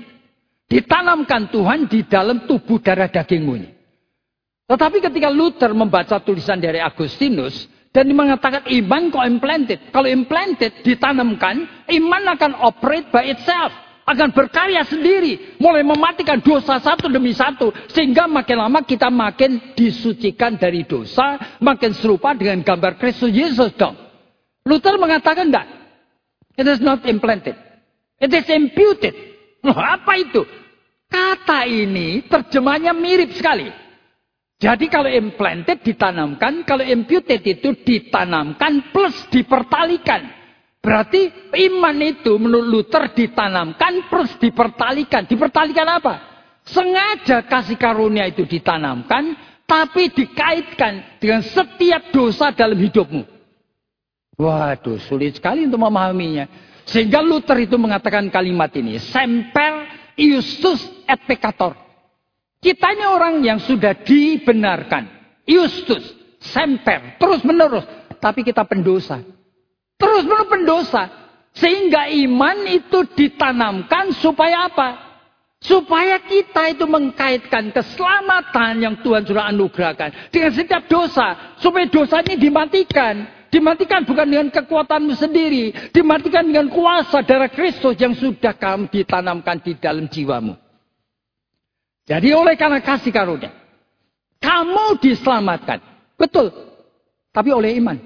Ditanamkan 0.70 1.50
Tuhan 1.50 1.90
di 1.90 2.06
dalam 2.06 2.46
tubuh 2.46 2.78
darah 2.78 3.10
dagingmu 3.10 3.54
ini. 3.58 3.79
Tetapi 4.70 5.02
ketika 5.02 5.34
Luther 5.34 5.74
membaca 5.74 6.22
tulisan 6.22 6.62
dari 6.62 6.78
Agustinus, 6.78 7.66
dan 7.90 8.06
mengatakan 8.14 8.70
iman 8.70 9.10
kok 9.10 9.26
implanted. 9.26 9.80
Kalau 9.90 10.06
implanted, 10.06 10.86
ditanamkan, 10.86 11.66
iman 11.90 12.24
akan 12.38 12.52
operate 12.62 13.10
by 13.10 13.34
itself. 13.34 13.74
Akan 14.06 14.34
berkarya 14.34 14.86
sendiri. 14.86 15.58
Mulai 15.62 15.86
mematikan 15.86 16.42
dosa 16.42 16.78
satu 16.82 17.10
demi 17.10 17.34
satu. 17.34 17.74
Sehingga 17.94 18.26
makin 18.26 18.58
lama 18.62 18.82
kita 18.86 19.10
makin 19.10 19.74
disucikan 19.74 20.58
dari 20.58 20.86
dosa. 20.86 21.58
Makin 21.62 21.94
serupa 21.98 22.34
dengan 22.38 22.62
gambar 22.62 22.98
Kristus 23.02 23.34
Yesus 23.34 23.74
dong. 23.78 23.98
Luther 24.66 24.98
mengatakan 24.98 25.50
enggak. 25.50 25.68
It 26.58 26.66
is 26.70 26.82
not 26.82 27.06
implanted. 27.10 27.58
It 28.22 28.34
is 28.34 28.46
imputed. 28.50 29.14
Loh, 29.66 29.78
apa 29.78 30.14
itu? 30.18 30.46
Kata 31.10 31.66
ini 31.66 32.22
terjemahnya 32.30 32.94
mirip 32.94 33.34
sekali. 33.34 33.89
Jadi 34.60 34.92
kalau 34.92 35.08
implanted 35.08 35.80
ditanamkan, 35.88 36.68
kalau 36.68 36.84
imputed 36.84 37.40
itu 37.40 37.80
ditanamkan 37.80 38.92
plus 38.92 39.16
dipertalikan. 39.32 40.36
Berarti 40.84 41.32
iman 41.64 41.96
itu 42.04 42.36
menurut 42.36 42.68
Luther 42.68 43.08
ditanamkan 43.16 44.12
plus 44.12 44.36
dipertalikan. 44.36 45.24
Dipertalikan 45.32 45.88
apa? 45.88 46.14
Sengaja 46.68 47.48
kasih 47.48 47.80
karunia 47.80 48.28
itu 48.28 48.44
ditanamkan, 48.44 49.32
tapi 49.64 50.12
dikaitkan 50.12 51.24
dengan 51.24 51.40
setiap 51.40 52.12
dosa 52.12 52.52
dalam 52.52 52.76
hidupmu. 52.76 53.24
Waduh, 54.40 55.00
sulit 55.08 55.40
sekali 55.40 55.68
untuk 55.68 55.84
memahaminya. 55.88 56.48
Sehingga 56.84 57.24
Luther 57.24 57.64
itu 57.64 57.80
mengatakan 57.80 58.28
kalimat 58.28 58.72
ini. 58.76 59.00
Semper 59.00 59.88
Iustus 60.20 60.84
et 61.08 61.20
peccator. 61.24 61.89
Kita 62.60 62.92
ini 62.92 63.06
orang 63.08 63.40
yang 63.40 63.60
sudah 63.64 63.96
dibenarkan. 64.04 65.08
Iustus, 65.48 66.04
semper, 66.44 67.16
terus 67.16 67.40
menerus. 67.48 67.88
Tapi 68.20 68.44
kita 68.44 68.68
pendosa. 68.68 69.24
Terus 69.96 70.28
menerus 70.28 70.52
pendosa. 70.52 71.04
Sehingga 71.56 72.12
iman 72.28 72.68
itu 72.68 73.08
ditanamkan 73.16 74.12
supaya 74.20 74.68
apa? 74.68 74.90
Supaya 75.60 76.24
kita 76.24 76.72
itu 76.72 76.88
mengkaitkan 76.88 77.72
keselamatan 77.76 78.80
yang 78.80 78.96
Tuhan 79.04 79.28
sudah 79.28 79.52
anugerahkan 79.52 80.32
dengan 80.32 80.52
setiap 80.56 80.88
dosa. 80.88 81.56
Supaya 81.64 81.88
dosa 81.88 82.20
ini 82.28 82.36
dimatikan. 82.40 83.40
Dimatikan 83.50 84.06
bukan 84.06 84.28
dengan 84.30 84.48
kekuatanmu 84.52 85.16
sendiri. 85.16 85.90
Dimatikan 85.96 86.46
dengan 86.46 86.70
kuasa 86.70 87.24
darah 87.24 87.50
Kristus 87.50 87.98
yang 87.98 88.14
sudah 88.14 88.54
kamu 88.54 88.92
ditanamkan 88.94 89.58
di 89.64 89.74
dalam 89.80 90.06
jiwamu. 90.06 90.69
Jadi 92.10 92.34
oleh 92.34 92.58
karena 92.58 92.82
kasih 92.82 93.14
karunia. 93.14 93.54
Kamu 94.42 94.98
diselamatkan. 94.98 95.78
Betul. 96.18 96.50
Tapi 97.30 97.54
oleh 97.54 97.78
iman. 97.78 98.02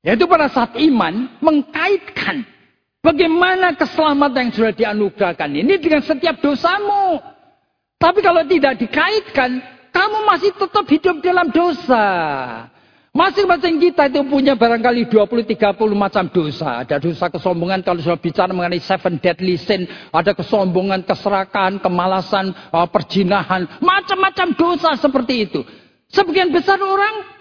Yaitu 0.00 0.24
pada 0.24 0.48
saat 0.48 0.72
iman 0.80 1.28
mengkaitkan 1.44 2.48
Bagaimana 3.00 3.72
keselamatan 3.80 4.52
yang 4.52 4.52
sudah 4.52 4.74
dianugerahkan 4.76 5.50
ini 5.56 5.80
dengan 5.80 6.04
setiap 6.04 6.36
dosamu. 6.44 7.16
Tapi 7.96 8.20
kalau 8.20 8.44
tidak 8.44 8.76
dikaitkan, 8.76 9.56
kamu 9.88 10.18
masih 10.28 10.52
tetap 10.52 10.84
hidup 10.84 11.16
dalam 11.24 11.48
dosa. 11.48 12.04
Masing-masing 13.10 13.82
kita 13.82 14.06
itu 14.06 14.22
punya 14.22 14.54
barangkali 14.54 15.10
20-30 15.10 15.58
macam 15.98 16.30
dosa. 16.30 16.86
Ada 16.86 17.02
dosa 17.02 17.26
kesombongan 17.26 17.82
kalau 17.82 17.98
sudah 17.98 18.14
bicara 18.14 18.54
mengenai 18.54 18.78
seven 18.78 19.18
deadly 19.18 19.58
sin. 19.58 19.82
Ada 20.14 20.30
kesombongan, 20.30 21.02
keserakahan, 21.02 21.82
kemalasan, 21.82 22.54
uh, 22.70 22.86
perjinahan. 22.86 23.66
Macam-macam 23.82 24.54
dosa 24.54 24.94
seperti 24.94 25.50
itu. 25.50 25.66
Sebagian 26.06 26.54
besar 26.54 26.78
orang 26.78 27.40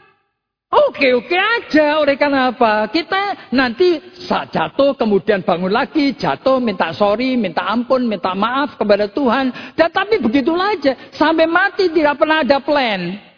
Oke-oke 0.70 1.34
aja, 1.34 1.98
oleh 1.98 2.14
karena 2.14 2.54
apa? 2.54 2.86
Kita 2.94 3.50
nanti 3.50 3.98
jatuh, 4.30 4.94
kemudian 4.94 5.42
bangun 5.42 5.74
lagi, 5.74 6.14
jatuh, 6.14 6.62
minta 6.62 6.94
sorry, 6.94 7.34
minta 7.34 7.66
ampun, 7.66 8.06
minta 8.06 8.38
maaf 8.38 8.78
kepada 8.78 9.10
Tuhan. 9.10 9.50
Dan 9.74 9.90
tapi 9.90 10.22
begitulah 10.22 10.78
aja, 10.78 10.94
sampai 11.10 11.50
mati 11.50 11.90
tidak 11.90 12.22
pernah 12.22 12.46
ada 12.46 12.62
plan. 12.62 13.29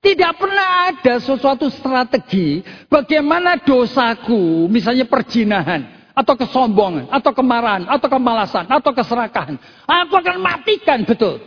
Tidak 0.00 0.32
pernah 0.38 0.92
ada 0.92 1.14
sesuatu 1.18 1.66
strategi 1.72 2.62
bagaimana 2.86 3.58
dosaku, 3.58 4.70
misalnya 4.70 5.08
perjinahan, 5.08 6.12
atau 6.14 6.34
kesombongan, 6.38 7.10
atau 7.10 7.32
kemarahan, 7.34 7.84
atau 7.90 8.08
kemalasan, 8.08 8.64
atau 8.70 8.92
keserakahan. 8.94 9.56
Aku 9.84 10.14
akan 10.16 10.38
matikan, 10.38 11.02
betul. 11.02 11.42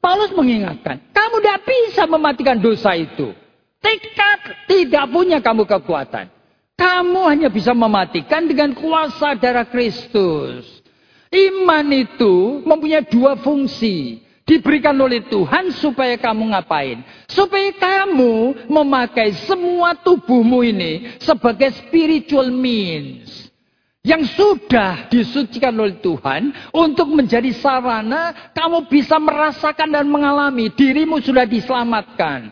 Paulus 0.00 0.32
mengingatkan, 0.32 0.98
kamu 1.12 1.36
tidak 1.44 1.60
bisa 1.68 2.02
mematikan 2.08 2.56
dosa 2.56 2.96
itu. 2.96 3.36
Tekad 3.80 4.40
tidak 4.68 5.04
punya 5.08 5.40
kamu 5.40 5.64
kekuatan. 5.64 6.28
Kamu 6.76 7.28
hanya 7.28 7.52
bisa 7.52 7.76
mematikan 7.76 8.48
dengan 8.48 8.72
kuasa 8.72 9.36
darah 9.36 9.68
Kristus. 9.68 10.80
Iman 11.28 11.86
itu 11.92 12.64
mempunyai 12.64 13.04
dua 13.04 13.36
fungsi. 13.36 14.24
Diberikan 14.50 14.98
oleh 14.98 15.22
Tuhan 15.30 15.70
supaya 15.78 16.18
kamu 16.18 16.50
ngapain? 16.50 17.06
Supaya 17.30 17.70
kamu 17.70 18.66
memakai 18.66 19.30
semua 19.46 19.94
tubuhmu 19.94 20.66
ini 20.66 21.14
sebagai 21.22 21.70
spiritual 21.78 22.50
means. 22.50 23.46
Yang 24.02 24.34
sudah 24.34 25.06
disucikan 25.06 25.70
oleh 25.78 26.02
Tuhan 26.02 26.50
untuk 26.74 27.14
menjadi 27.14 27.54
sarana 27.54 28.50
kamu 28.50 28.90
bisa 28.90 29.22
merasakan 29.22 29.86
dan 29.86 30.10
mengalami 30.10 30.66
dirimu 30.74 31.22
sudah 31.22 31.46
diselamatkan. 31.46 32.50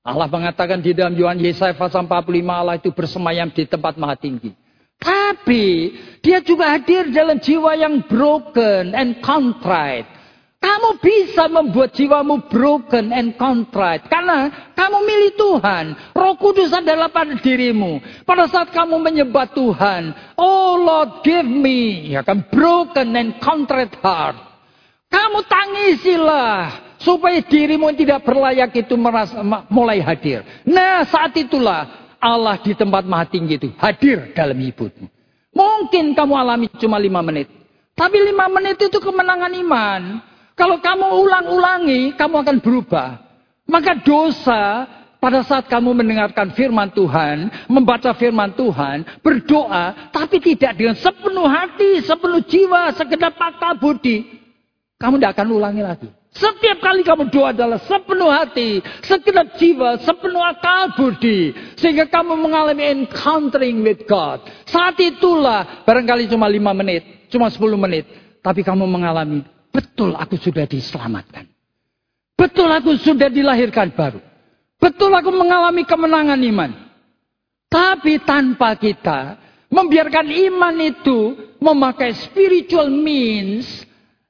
Allah 0.00 0.32
mengatakan 0.32 0.80
di 0.80 0.96
dalam 0.96 1.12
Yohanes 1.12 1.52
Yesaya 1.52 1.76
pasal 1.76 2.08
45 2.08 2.32
Allah 2.48 2.80
itu 2.80 2.88
bersemayam 2.96 3.52
di 3.52 3.68
tempat 3.68 4.00
maha 4.00 4.16
tinggi. 4.16 4.56
Tapi 4.96 5.92
dia 6.24 6.40
juga 6.40 6.72
hadir 6.72 7.12
dalam 7.12 7.36
jiwa 7.36 7.76
yang 7.76 8.00
broken 8.08 8.96
and 8.96 9.20
contrite. 9.20 10.15
Kamu 10.56 10.98
bisa 10.98 11.46
membuat 11.52 11.92
jiwamu 11.92 12.48
broken 12.48 13.12
and 13.12 13.36
contrite. 13.36 14.08
Karena 14.08 14.50
kamu 14.72 14.98
milih 15.04 15.32
Tuhan. 15.36 15.84
Roh 16.16 16.34
Kudus 16.40 16.72
adalah 16.72 17.12
pada 17.12 17.36
dirimu. 17.36 18.00
Pada 18.24 18.48
saat 18.48 18.72
kamu 18.72 18.98
menyembah 18.98 19.46
Tuhan. 19.52 20.16
Oh 20.34 20.80
Lord 20.80 21.22
give 21.22 21.46
me. 21.46 22.12
Ya 22.16 22.24
kan 22.24 22.44
broken 22.48 23.14
and 23.14 23.36
contrite 23.38 23.94
heart. 24.00 24.36
Kamu 25.06 25.44
tangisilah 25.46 26.82
supaya 26.98 27.38
dirimu 27.44 27.92
yang 27.92 27.98
tidak 28.00 28.20
berlayak 28.26 28.74
itu 28.74 28.98
merasa, 28.98 29.38
mulai 29.70 30.02
hadir. 30.02 30.42
Nah 30.66 31.06
saat 31.06 31.36
itulah 31.38 31.86
Allah 32.18 32.58
di 32.58 32.74
tempat 32.74 33.06
maha 33.06 33.28
tinggi 33.28 33.60
itu 33.60 33.70
hadir 33.78 34.34
dalam 34.34 34.56
hidupmu. 34.56 35.06
Mungkin 35.56 36.12
kamu 36.12 36.34
alami 36.36 36.66
cuma 36.76 37.00
lima 37.00 37.24
menit. 37.24 37.48
Tapi 37.96 38.18
lima 38.28 38.44
menit 38.52 38.76
itu 38.76 38.98
kemenangan 39.00 39.52
iman. 39.56 40.02
Kalau 40.56 40.80
kamu 40.80 41.06
ulang-ulangi, 41.20 42.16
kamu 42.16 42.34
akan 42.40 42.56
berubah. 42.64 43.20
Maka 43.68 44.00
dosa 44.00 44.88
pada 45.20 45.44
saat 45.44 45.68
kamu 45.68 45.92
mendengarkan 45.92 46.54
firman 46.56 46.88
Tuhan, 46.96 47.52
membaca 47.68 48.16
firman 48.16 48.56
Tuhan, 48.56 49.04
berdoa, 49.20 50.08
tapi 50.14 50.40
tidak 50.40 50.72
dengan 50.80 50.96
sepenuh 50.96 51.44
hati, 51.44 52.00
sepenuh 52.00 52.40
jiwa, 52.40 52.94
sekedar 52.96 53.36
akal 53.36 53.76
budi, 53.76 54.22
kamu 54.96 55.20
tidak 55.20 55.36
akan 55.36 55.48
ulangi 55.52 55.82
lagi. 55.84 56.08
Setiap 56.36 56.84
kali 56.84 57.00
kamu 57.00 57.32
doa 57.32 57.52
adalah 57.52 57.80
sepenuh 57.84 58.28
hati, 58.28 58.84
segenap 59.04 59.56
jiwa, 59.56 60.00
sepenuh 60.04 60.40
akal 60.40 60.92
budi. 60.96 61.52
Sehingga 61.80 62.08
kamu 62.08 62.36
mengalami 62.36 62.84
encountering 62.84 63.80
with 63.80 64.04
God. 64.04 64.44
Saat 64.68 65.00
itulah, 65.00 65.84
barangkali 65.88 66.28
cuma 66.28 66.48
lima 66.48 66.76
menit, 66.76 67.28
cuma 67.32 67.48
sepuluh 67.48 67.80
menit. 67.80 68.04
Tapi 68.44 68.60
kamu 68.60 68.84
mengalami, 68.84 69.42
betul 69.76 70.16
aku 70.16 70.40
sudah 70.40 70.64
diselamatkan. 70.64 71.44
Betul 72.36 72.72
aku 72.72 72.96
sudah 72.96 73.28
dilahirkan 73.28 73.92
baru. 73.92 74.24
Betul 74.80 75.12
aku 75.12 75.28
mengalami 75.32 75.84
kemenangan 75.84 76.40
iman. 76.40 76.70
Tapi 77.68 78.24
tanpa 78.24 78.72
kita 78.80 79.36
membiarkan 79.68 80.32
iman 80.48 80.76
itu 80.80 81.36
memakai 81.60 82.16
spiritual 82.16 82.88
means 82.88 83.84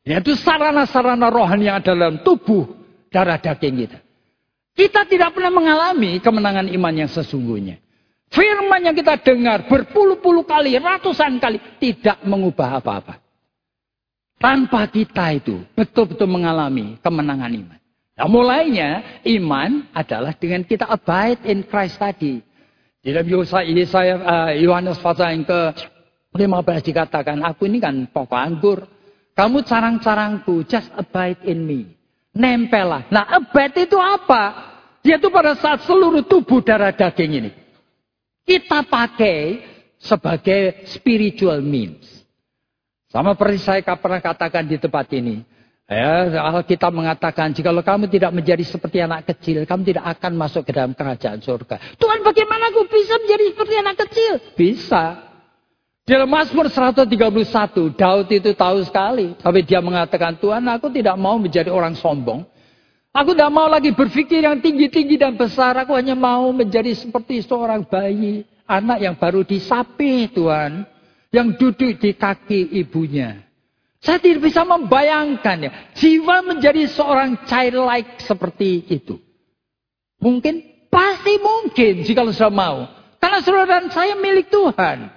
yaitu 0.06 0.38
sarana-sarana 0.38 1.30
rohani 1.30 1.66
yang 1.66 1.82
ada 1.82 1.94
dalam 1.94 2.22
tubuh 2.22 2.66
darah 3.10 3.38
daging 3.38 3.86
kita. 3.86 3.98
Kita 4.76 5.02
tidak 5.08 5.34
pernah 5.34 5.50
mengalami 5.50 6.22
kemenangan 6.22 6.70
iman 6.70 6.94
yang 6.94 7.10
sesungguhnya. 7.10 7.82
Firman 8.30 8.86
yang 8.86 8.94
kita 8.94 9.18
dengar 9.22 9.66
berpuluh-puluh 9.70 10.44
kali, 10.44 10.76
ratusan 10.76 11.38
kali, 11.40 11.58
tidak 11.80 12.22
mengubah 12.26 12.82
apa-apa. 12.82 13.25
Tanpa 14.36 14.84
kita 14.92 15.32
itu 15.32 15.64
betul-betul 15.72 16.28
mengalami 16.28 17.00
kemenangan 17.00 17.52
iman. 17.56 17.80
Nah 18.16 18.28
mulainya 18.28 18.90
iman 19.24 19.88
adalah 19.92 20.32
dengan 20.36 20.64
kita 20.64 20.88
abide 20.88 21.44
in 21.48 21.64
Christ 21.64 22.00
tadi. 22.00 22.40
Di 23.00 23.12
dalam 23.12 23.28
Yesaya, 23.70 24.14
uh, 24.18 24.50
Yohanes 24.56 24.98
pasal 24.98 25.36
yang 25.36 25.44
ke-15 25.46 26.80
dikatakan, 26.90 27.38
aku 27.44 27.70
ini 27.70 27.78
kan 27.78 27.94
pokok 28.10 28.40
anggur, 28.40 28.82
kamu 29.36 29.62
carang-carangku, 29.68 30.64
just 30.64 30.88
abide 30.96 31.44
in 31.44 31.60
me. 31.68 31.80
Nempelah. 32.32 33.04
Nah, 33.12 33.28
abide 33.36 33.84
itu 33.84 34.00
apa? 34.00 34.74
Yaitu 35.04 35.28
pada 35.28 35.52
saat 35.60 35.84
seluruh 35.84 36.24
tubuh 36.24 36.64
darah 36.64 36.90
daging 36.92 37.32
ini. 37.44 37.52
Kita 38.48 38.80
pakai 38.88 39.60
sebagai 40.00 40.88
spiritual 40.88 41.60
means. 41.60 42.15
Sama 43.06 43.38
seperti 43.38 43.58
saya 43.62 43.80
pernah 43.82 44.18
katakan 44.18 44.66
di 44.66 44.76
tempat 44.76 45.06
ini. 45.14 45.46
Ya, 45.86 46.26
kita 46.66 46.90
mengatakan, 46.90 47.54
jika 47.54 47.70
kamu 47.70 48.10
tidak 48.10 48.34
menjadi 48.34 48.66
seperti 48.66 48.98
anak 48.98 49.22
kecil, 49.30 49.62
kamu 49.62 49.86
tidak 49.86 50.18
akan 50.18 50.34
masuk 50.34 50.66
ke 50.66 50.74
dalam 50.74 50.98
kerajaan 50.98 51.38
surga. 51.38 51.78
Tuhan 51.94 52.26
bagaimana 52.26 52.74
aku 52.74 52.90
bisa 52.90 53.14
menjadi 53.22 53.44
seperti 53.54 53.74
anak 53.78 53.96
kecil? 54.02 54.32
Bisa. 54.58 55.04
Dalam 56.02 56.26
Mazmur 56.26 56.66
131, 56.66 57.94
Daud 57.94 58.28
itu 58.34 58.50
tahu 58.58 58.78
sekali. 58.82 59.38
Tapi 59.38 59.62
dia 59.62 59.78
mengatakan, 59.78 60.34
Tuhan 60.42 60.66
aku 60.66 60.90
tidak 60.90 61.14
mau 61.14 61.38
menjadi 61.38 61.70
orang 61.70 61.94
sombong. 61.94 62.42
Aku 63.14 63.38
tidak 63.38 63.54
mau 63.54 63.70
lagi 63.70 63.94
berpikir 63.94 64.42
yang 64.42 64.58
tinggi-tinggi 64.58 65.22
dan 65.22 65.38
besar. 65.38 65.78
Aku 65.86 65.94
hanya 65.94 66.18
mau 66.18 66.50
menjadi 66.50 66.98
seperti 66.98 67.46
seorang 67.46 67.86
bayi. 67.86 68.42
Anak 68.66 68.98
yang 68.98 69.14
baru 69.14 69.46
disapi 69.46 70.34
Tuhan. 70.34 70.95
Yang 71.36 71.48
duduk 71.60 72.00
di 72.00 72.16
kaki 72.16 72.80
ibunya. 72.80 73.44
Saya 74.00 74.16
tidak 74.16 74.48
bisa 74.48 74.64
membayangkan 74.64 75.68
ya. 75.68 75.72
Jiwa 75.92 76.40
menjadi 76.48 76.88
seorang 76.88 77.44
childlike 77.44 78.24
seperti 78.24 78.88
itu. 78.88 79.20
Mungkin? 80.16 80.88
Pasti 80.88 81.36
mungkin 81.36 82.08
jika 82.08 82.24
saya 82.32 82.48
mau. 82.48 82.88
Karena 83.20 83.44
saudara 83.44 83.68
dan 83.68 83.92
saya 83.92 84.16
milik 84.16 84.48
Tuhan. 84.48 85.12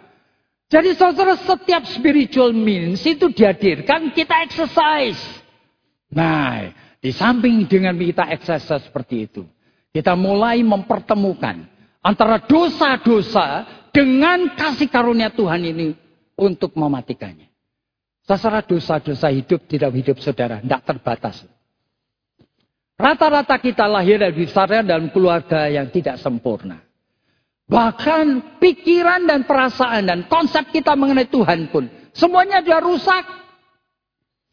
Jadi 0.67 0.91
saudara 0.99 1.39
setiap 1.39 1.88
spiritual 1.88 2.51
means 2.51 2.99
itu 3.07 3.32
dihadirkan 3.32 4.11
kita 4.11 4.43
exercise. 4.43 5.24
Nah, 6.11 6.67
di 6.99 7.15
samping 7.15 7.63
dengan 7.63 7.95
kita 7.95 8.28
exercise 8.28 8.91
seperti 8.91 9.24
itu. 9.24 9.47
Kita 9.95 10.20
mulai 10.20 10.59
mempertemukan 10.67 11.63
antara 12.03 12.43
dosa-dosa 12.43 13.63
dengan 13.95 14.51
kasih 14.59 14.91
karunia 14.91 15.32
Tuhan 15.32 15.63
ini 15.63 16.09
untuk 16.40 16.72
mematikannya. 16.80 17.52
Saudara 18.24 18.64
dosa-dosa 18.64 19.28
hidup 19.34 19.68
tidak 19.68 19.92
hidup 19.92 20.18
saudara, 20.24 20.64
tidak 20.64 20.82
terbatas. 20.86 21.44
Rata-rata 23.00 23.56
kita 23.60 23.88
lahir 23.88 24.20
dan 24.20 24.36
besar 24.36 24.68
dalam 24.84 25.08
keluarga 25.12 25.72
yang 25.72 25.88
tidak 25.88 26.20
sempurna. 26.20 26.84
Bahkan 27.70 28.58
pikiran 28.60 29.30
dan 29.30 29.46
perasaan 29.46 30.10
dan 30.10 30.20
konsep 30.26 30.68
kita 30.74 30.98
mengenai 30.98 31.30
Tuhan 31.30 31.70
pun. 31.70 31.88
Semuanya 32.18 32.60
sudah 32.66 32.82
rusak. 32.82 33.26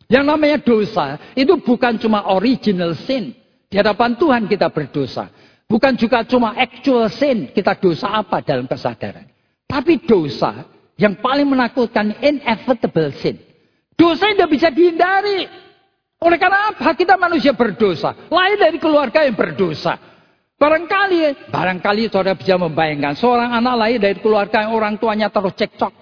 Yang 0.07 0.25
namanya 0.31 0.59
dosa 0.63 1.19
itu 1.35 1.59
bukan 1.59 1.99
cuma 1.99 2.31
original 2.31 2.95
sin. 2.95 3.35
Di 3.67 3.83
hadapan 3.83 4.15
Tuhan 4.15 4.47
kita 4.47 4.71
berdosa. 4.71 5.33
Bukan 5.67 5.99
juga 5.99 6.23
cuma 6.23 6.55
actual 6.55 7.11
sin. 7.11 7.51
Kita 7.51 7.75
dosa 7.75 8.15
apa 8.15 8.45
dalam 8.45 8.71
kesadaran. 8.71 9.27
Tapi 9.67 9.99
dosa 10.07 10.76
yang 10.97 11.21
paling 11.21 11.49
menakutkan 11.49 12.17
inevitable 12.21 13.13
sin. 13.21 13.37
Dosa 13.97 14.33
tidak 14.33 14.53
bisa 14.53 14.69
dihindari. 14.69 15.49
Oleh 16.21 16.39
karena 16.41 16.73
apa? 16.73 16.97
Kita 16.97 17.21
manusia 17.21 17.53
berdosa. 17.53 18.17
Lain 18.33 18.57
dari 18.57 18.81
keluarga 18.81 19.25
yang 19.25 19.37
berdosa. 19.37 19.97
Barangkali, 20.57 21.53
barangkali 21.53 22.09
saudara 22.09 22.33
bisa 22.33 22.57
membayangkan 22.57 23.13
seorang 23.13 23.53
anak 23.61 23.75
lahir 23.77 23.99
dari 24.01 24.17
keluarga 24.25 24.65
yang 24.65 24.73
orang 24.73 24.97
tuanya 24.97 25.29
terus 25.29 25.53
cekcok. 25.53 25.93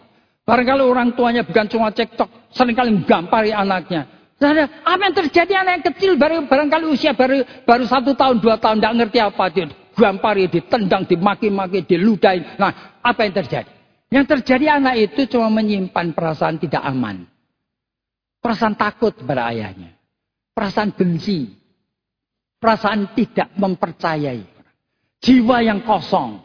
Barangkali 0.46 0.82
orang 0.86 1.10
tuanya 1.18 1.42
bukan 1.42 1.66
cuma 1.66 1.90
cekcok, 1.90 2.54
sering 2.54 2.78
kali 2.78 2.94
menggampari 2.94 3.50
anaknya. 3.50 4.06
Saudara, 4.38 4.70
apa 4.86 5.02
yang 5.10 5.16
terjadi 5.26 5.52
anak 5.58 5.72
yang 5.74 5.84
kecil 5.90 6.12
baru 6.14 6.46
barangkali 6.46 6.86
usia 6.86 7.18
baru 7.18 7.42
baru 7.66 7.82
satu 7.90 8.14
tahun 8.14 8.38
dua 8.38 8.54
tahun 8.62 8.78
tidak 8.78 8.94
ngerti 8.94 9.18
apa 9.18 9.44
dia 9.50 9.66
gampari, 9.94 10.50
ditendang, 10.50 11.06
dimaki-maki, 11.06 11.86
diludahin. 11.86 12.58
Nah, 12.58 12.98
apa 13.00 13.24
yang 13.24 13.34
terjadi? 13.40 13.70
Yang 14.12 14.24
terjadi 14.38 14.80
anak 14.80 14.94
itu 15.00 15.36
cuma 15.36 15.48
menyimpan 15.52 16.16
perasaan 16.16 16.60
tidak 16.60 16.82
aman. 16.84 17.28
Perasaan 18.40 18.76
takut 18.76 19.16
kepada 19.16 19.48
ayahnya. 19.52 19.96
Perasaan 20.54 20.94
benci, 20.94 21.64
Perasaan 22.64 23.12
tidak 23.12 23.52
mempercayai. 23.60 24.40
Jiwa 25.20 25.60
yang 25.60 25.84
kosong. 25.84 26.40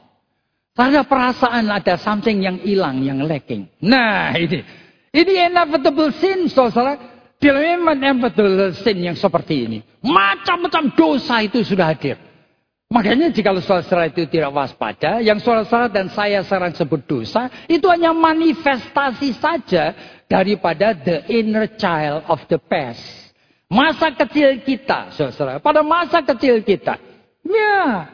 Ada 0.75 1.07
perasaan 1.07 1.71
ada 1.71 1.95
something 1.95 2.43
yang 2.43 2.59
hilang, 2.59 2.99
yang 3.07 3.23
lacking. 3.23 3.71
Nah 3.79 4.35
ini. 4.35 4.59
Ini 5.15 5.47
inevitable 5.47 6.11
sin, 6.19 6.51
saudara. 6.51 6.99
Dalam 7.39 7.87
inevitable 7.95 8.75
sin 8.83 8.99
yang 8.99 9.15
seperti 9.15 9.63
ini. 9.63 9.79
Macam-macam 10.03 10.91
dosa 10.91 11.39
itu 11.39 11.63
sudah 11.63 11.95
hadir. 11.95 12.19
Makanya 12.89 13.29
jika 13.29 13.53
saudara 13.61 14.09
itu 14.09 14.25
tidak 14.25 14.49
waspada, 14.49 15.21
yang 15.21 15.37
saudara 15.37 15.85
dan 15.93 16.09
saya 16.09 16.41
sekarang 16.41 16.73
sebut 16.73 17.05
dosa, 17.05 17.45
itu 17.69 17.85
hanya 17.85 18.17
manifestasi 18.17 19.37
saja 19.37 19.93
daripada 20.25 20.97
the 20.97 21.21
inner 21.29 21.69
child 21.77 22.25
of 22.25 22.41
the 22.49 22.57
past. 22.57 23.29
Masa 23.69 24.09
kecil 24.17 24.65
kita, 24.65 25.13
saudara. 25.13 25.61
Pada 25.61 25.85
masa 25.85 26.25
kecil 26.25 26.65
kita. 26.65 26.97
Ya. 27.45 28.09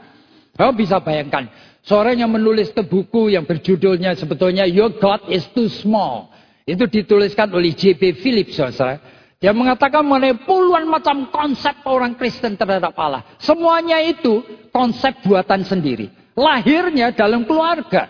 Kau 0.60 0.76
bisa 0.76 1.00
bayangkan. 1.00 1.48
Seorang 1.88 2.20
yang 2.20 2.36
menulis 2.36 2.76
buku 2.76 3.32
yang 3.32 3.48
berjudulnya 3.48 4.20
sebetulnya 4.20 4.68
Your 4.68 4.92
God 5.00 5.32
is 5.32 5.48
Too 5.56 5.72
Small. 5.72 6.36
Itu 6.68 6.84
dituliskan 6.92 7.48
oleh 7.56 7.72
J.B. 7.72 8.20
Phillips, 8.20 8.60
saudara. 8.60 9.00
Dia 9.46 9.54
mengatakan 9.54 10.02
mengenai 10.02 10.41
puluhan 10.41 10.89
macam 10.89 11.30
konsep 11.30 11.86
orang 11.86 12.18
Kristen 12.18 12.58
terhadap 12.58 12.98
Allah. 12.98 13.22
Semuanya 13.38 14.02
itu 14.02 14.41
konsep 14.74 15.22
buatan 15.22 15.62
sendiri. 15.62 16.10
Lahirnya 16.34 17.14
dalam 17.14 17.46
keluarga. 17.46 18.10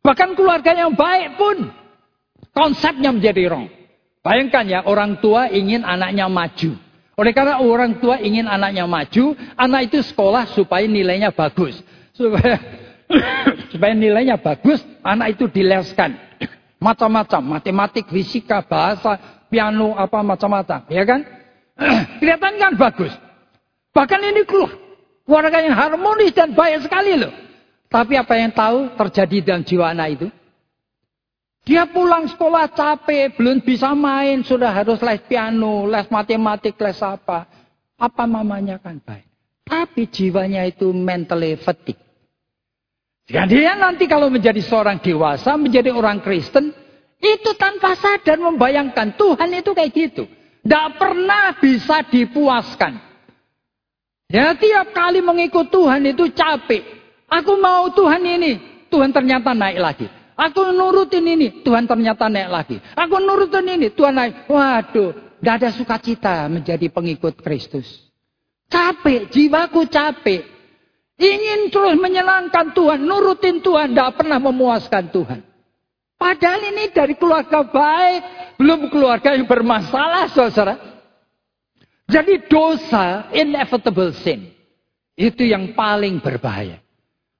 Bahkan 0.00 0.32
keluarga 0.32 0.72
yang 0.72 0.96
baik 0.96 1.36
pun 1.36 1.68
konsepnya 2.56 3.12
menjadi 3.12 3.52
wrong. 3.52 3.68
Bayangkan 4.24 4.64
ya, 4.64 4.80
orang 4.88 5.20
tua 5.20 5.52
ingin 5.52 5.84
anaknya 5.84 6.24
maju. 6.24 6.72
Oleh 7.20 7.32
karena 7.36 7.60
orang 7.60 8.00
tua 8.00 8.16
ingin 8.16 8.48
anaknya 8.48 8.88
maju, 8.88 9.36
anak 9.60 9.92
itu 9.92 10.00
sekolah 10.08 10.48
supaya 10.56 10.88
nilainya 10.88 11.36
bagus. 11.36 11.76
Supaya 12.16 12.56
supaya 13.76 13.92
nilainya 13.92 14.40
bagus, 14.40 14.80
anak 15.04 15.36
itu 15.36 15.52
dileskan. 15.52 16.16
Macam-macam, 16.84 17.56
matematik, 17.56 18.12
fisika, 18.12 18.60
bahasa, 18.60 19.16
piano, 19.48 19.96
apa 19.96 20.20
macam-macam. 20.20 20.84
Ya 20.92 21.08
kan? 21.08 21.24
Kelihatan 22.20 22.60
kan 22.60 22.72
bagus. 22.76 23.12
Bahkan 23.96 24.20
ini 24.20 24.44
keluar. 24.44 24.76
Keluarga 25.24 25.64
yang 25.64 25.72
harmonis 25.72 26.36
dan 26.36 26.52
baik 26.52 26.84
sekali 26.84 27.16
loh. 27.16 27.32
Tapi 27.88 28.20
apa 28.20 28.36
yang 28.36 28.52
tahu 28.52 28.92
terjadi 29.00 29.36
dalam 29.40 29.64
jiwa 29.64 29.96
anak 29.96 30.08
itu? 30.20 30.28
Dia 31.64 31.88
pulang 31.88 32.28
sekolah 32.28 32.68
capek, 32.76 33.40
belum 33.40 33.64
bisa 33.64 33.96
main, 33.96 34.44
sudah 34.44 34.68
harus 34.68 35.00
les 35.00 35.24
piano, 35.24 35.88
les 35.88 36.04
matematik, 36.12 36.76
les 36.76 37.00
apa. 37.00 37.48
Apa 37.96 38.28
mamanya 38.28 38.76
kan 38.76 39.00
baik. 39.00 39.24
Tapi 39.64 40.04
jiwanya 40.12 40.68
itu 40.68 40.92
mentally 40.92 41.56
fatigue. 41.56 42.03
Jadi 43.24 43.56
dia 43.56 43.72
nanti 43.72 44.04
kalau 44.04 44.28
menjadi 44.28 44.60
seorang 44.60 45.00
dewasa, 45.00 45.56
menjadi 45.56 45.88
orang 45.96 46.20
Kristen, 46.20 46.76
itu 47.16 47.50
tanpa 47.56 47.96
sadar 47.96 48.36
membayangkan 48.36 49.16
Tuhan 49.16 49.48
itu 49.56 49.72
kayak 49.72 49.92
gitu. 49.96 50.24
Tidak 50.64 50.88
pernah 51.00 51.56
bisa 51.56 52.04
dipuaskan. 52.04 53.00
Ya 54.28 54.52
tiap 54.56 54.92
kali 54.92 55.24
mengikut 55.24 55.72
Tuhan 55.72 56.04
itu 56.04 56.28
capek. 56.32 56.84
Aku 57.28 57.56
mau 57.60 57.88
Tuhan 57.92 58.20
ini. 58.20 58.60
Tuhan 58.92 59.10
ternyata 59.10 59.56
naik 59.56 59.80
lagi. 59.80 60.06
Aku 60.34 60.74
nurutin 60.74 61.22
ini, 61.22 61.62
Tuhan 61.62 61.86
ternyata 61.86 62.26
naik 62.26 62.50
lagi. 62.50 62.76
Aku 62.98 63.22
nurutin 63.22 63.66
ini, 63.70 63.90
Tuhan 63.90 64.14
naik. 64.18 64.50
Waduh, 64.50 65.38
gak 65.38 65.62
ada 65.62 65.70
sukacita 65.70 66.46
menjadi 66.50 66.90
pengikut 66.90 67.38
Kristus. 67.38 67.86
Capek, 68.66 69.30
jiwaku 69.30 69.86
capek. 69.86 70.53
Ingin 71.14 71.70
terus 71.70 71.94
menyenangkan 71.94 72.74
Tuhan, 72.74 73.06
nurutin 73.06 73.62
Tuhan, 73.62 73.94
gak 73.94 74.18
pernah 74.18 74.42
memuaskan 74.42 75.14
Tuhan. 75.14 75.40
Padahal 76.18 76.60
ini 76.74 76.90
dari 76.90 77.14
keluarga 77.14 77.62
baik, 77.62 78.22
belum 78.58 78.90
keluarga 78.90 79.34
yang 79.38 79.46
bermasalah, 79.46 80.26
saudara. 80.34 80.74
Jadi 82.10 82.50
dosa, 82.50 83.30
inevitable 83.30 84.10
sin. 84.12 84.50
Itu 85.14 85.46
yang 85.46 85.78
paling 85.78 86.18
berbahaya. 86.18 86.82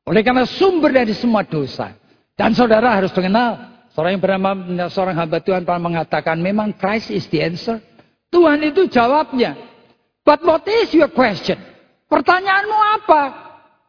Oleh 0.07 0.23
karena 0.23 0.47
sumber 0.47 0.95
dari 0.95 1.17
semua 1.17 1.43
dosa 1.43 1.97
dan 2.39 2.55
saudara 2.55 2.95
harus 2.95 3.11
mengenal. 3.17 3.73
Seorang 3.95 4.19
yang 4.19 4.23
bernama 4.23 4.51
seorang 4.91 5.17
hamba 5.17 5.39
Tuhan 5.39 5.63
pernah 5.63 5.83
mengatakan 5.87 6.37
memang 6.39 6.75
Christ 6.75 7.15
is 7.15 7.27
the 7.31 7.43
answer. 7.43 7.79
Tuhan 8.31 8.63
itu 8.63 8.91
jawabnya. 8.91 9.55
But 10.27 10.43
what 10.43 10.67
is 10.67 10.91
your 10.91 11.11
question? 11.15 11.57
Pertanyaanmu 12.11 12.79
apa? 13.01 13.23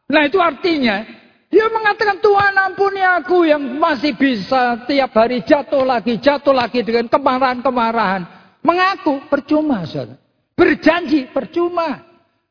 Nah 0.05 0.21
itu 0.29 0.37
artinya 0.37 1.01
dia 1.49 1.71
mengatakan 1.71 2.19
Tuhan 2.19 2.53
ampuni 2.57 3.01
aku 3.01 3.47
yang 3.47 3.61
masih 3.79 4.11
bisa 4.17 4.85
tiap 4.85 5.15
hari 5.15 5.39
jatuh 5.45 5.87
lagi, 5.87 6.19
jatuh 6.19 6.51
lagi 6.51 6.83
dengan 6.83 7.07
kemarahan-kemarahan. 7.07 8.27
Mengaku 8.65 9.23
percuma 9.29 9.85
saudara. 9.85 10.17
Berjanji 10.57 11.29
percuma. 11.29 12.01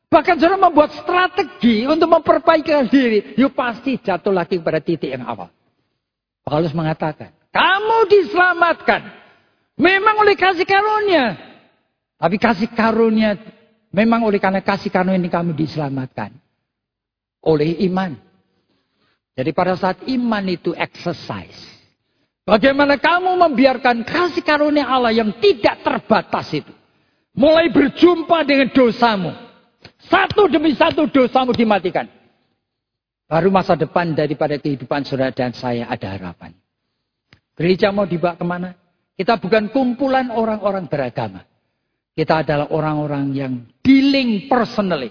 Bahkan 0.09 0.35
saudara 0.39 0.57
membuat 0.57 0.95
strategi 0.95 1.83
untuk 1.85 2.07
memperbaiki 2.07 2.71
diri. 2.87 3.19
Yuk 3.35 3.51
pasti 3.51 3.99
jatuh 3.99 4.31
lagi 4.31 4.57
pada 4.63 4.79
titik 4.79 5.11
yang 5.11 5.27
awal. 5.27 5.51
Paulus 6.45 6.71
mengatakan, 6.77 7.33
kamu 7.51 7.97
diselamatkan. 8.09 9.01
Memang 9.75 10.23
oleh 10.23 10.39
kasih 10.39 10.63
karunia. 10.63 11.35
Tapi 12.15 12.39
kasih 12.39 12.71
karunia, 12.71 13.35
memang 13.91 14.23
oleh 14.23 14.39
karena 14.39 14.63
kasih 14.63 14.87
karunia 14.87 15.19
ini 15.19 15.27
kamu 15.27 15.51
diselamatkan. 15.51 16.31
Oleh 17.45 17.77
iman. 17.85 18.17
Jadi 19.35 19.51
pada 19.53 19.77
saat 19.77 20.01
iman 20.09 20.43
itu 20.47 20.73
exercise. 20.73 21.75
Bagaimana 22.45 23.01
kamu 23.01 23.41
membiarkan 23.41 24.05
kasih 24.05 24.45
karunia 24.45 24.85
Allah 24.85 25.13
yang 25.13 25.33
tidak 25.41 25.81
terbatas 25.81 26.49
itu. 26.53 26.73
Mulai 27.35 27.73
berjumpa 27.73 28.45
dengan 28.47 28.69
dosamu. 28.71 29.33
Satu 30.05 30.45
demi 30.47 30.71
satu 30.77 31.09
dosamu 31.09 31.51
dimatikan. 31.51 32.05
Baru 33.25 33.49
masa 33.49 33.73
depan 33.73 34.13
daripada 34.13 34.61
kehidupan 34.61 35.01
saudara 35.03 35.33
dan 35.33 35.51
saya 35.51 35.89
ada 35.89 36.13
harapan. 36.13 36.53
Gereja 37.57 37.89
mau 37.89 38.05
dibawa 38.05 38.37
ke 38.37 38.45
mana? 38.45 38.77
Kita 39.17 39.41
bukan 39.41 39.73
kumpulan 39.73 40.29
orang-orang 40.29 40.85
beragama. 40.85 41.41
Kita 42.13 42.45
adalah 42.45 42.69
orang-orang 42.69 43.25
yang 43.33 43.53
dealing 43.81 44.45
personally. 44.45 45.09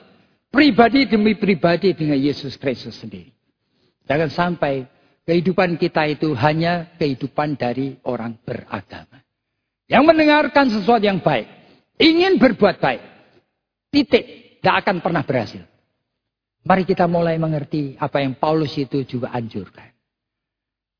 Pribadi 0.54 1.10
demi 1.10 1.34
pribadi 1.34 1.98
dengan 1.98 2.14
Yesus 2.14 2.54
Kristus 2.54 2.94
sendiri. 3.02 3.34
Jangan 4.06 4.30
sampai 4.30 4.86
kehidupan 5.26 5.74
kita 5.74 6.06
itu 6.06 6.30
hanya 6.38 6.94
kehidupan 6.94 7.58
dari 7.58 7.98
orang 8.06 8.38
beragama. 8.38 9.18
Yang 9.90 10.04
mendengarkan 10.06 10.70
sesuatu 10.70 11.02
yang 11.02 11.18
baik. 11.18 11.50
Ingin 11.98 12.38
berbuat 12.38 12.78
baik. 12.78 13.02
Titik. 13.90 14.24
Tidak 14.62 14.74
akan 14.78 15.02
pernah 15.02 15.26
berhasil. 15.26 15.66
Mari 16.62 16.86
kita 16.86 17.10
mulai 17.10 17.34
mengerti 17.34 17.98
apa 17.98 18.22
yang 18.22 18.38
Paulus 18.38 18.78
itu 18.78 19.02
juga 19.02 19.34
anjurkan. 19.34 19.90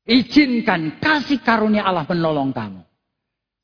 Izinkan 0.03 0.99
kasih 0.99 1.39
karunia 1.39 1.87
Allah 1.87 2.03
menolong 2.03 2.51
kamu. 2.51 2.83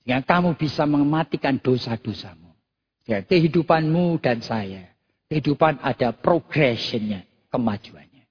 Sehingga 0.07 0.23
kamu 0.23 0.55
bisa 0.55 0.87
mematikan 0.87 1.59
dosa-dosamu. 1.59 2.55
Sehingga 3.03 3.27
kehidupanmu 3.27 4.17
dan 4.23 4.39
saya. 4.39 4.90
Kehidupan 5.31 5.79
ada 5.79 6.11
progressionnya, 6.11 7.23
kemajuannya. 7.47 8.27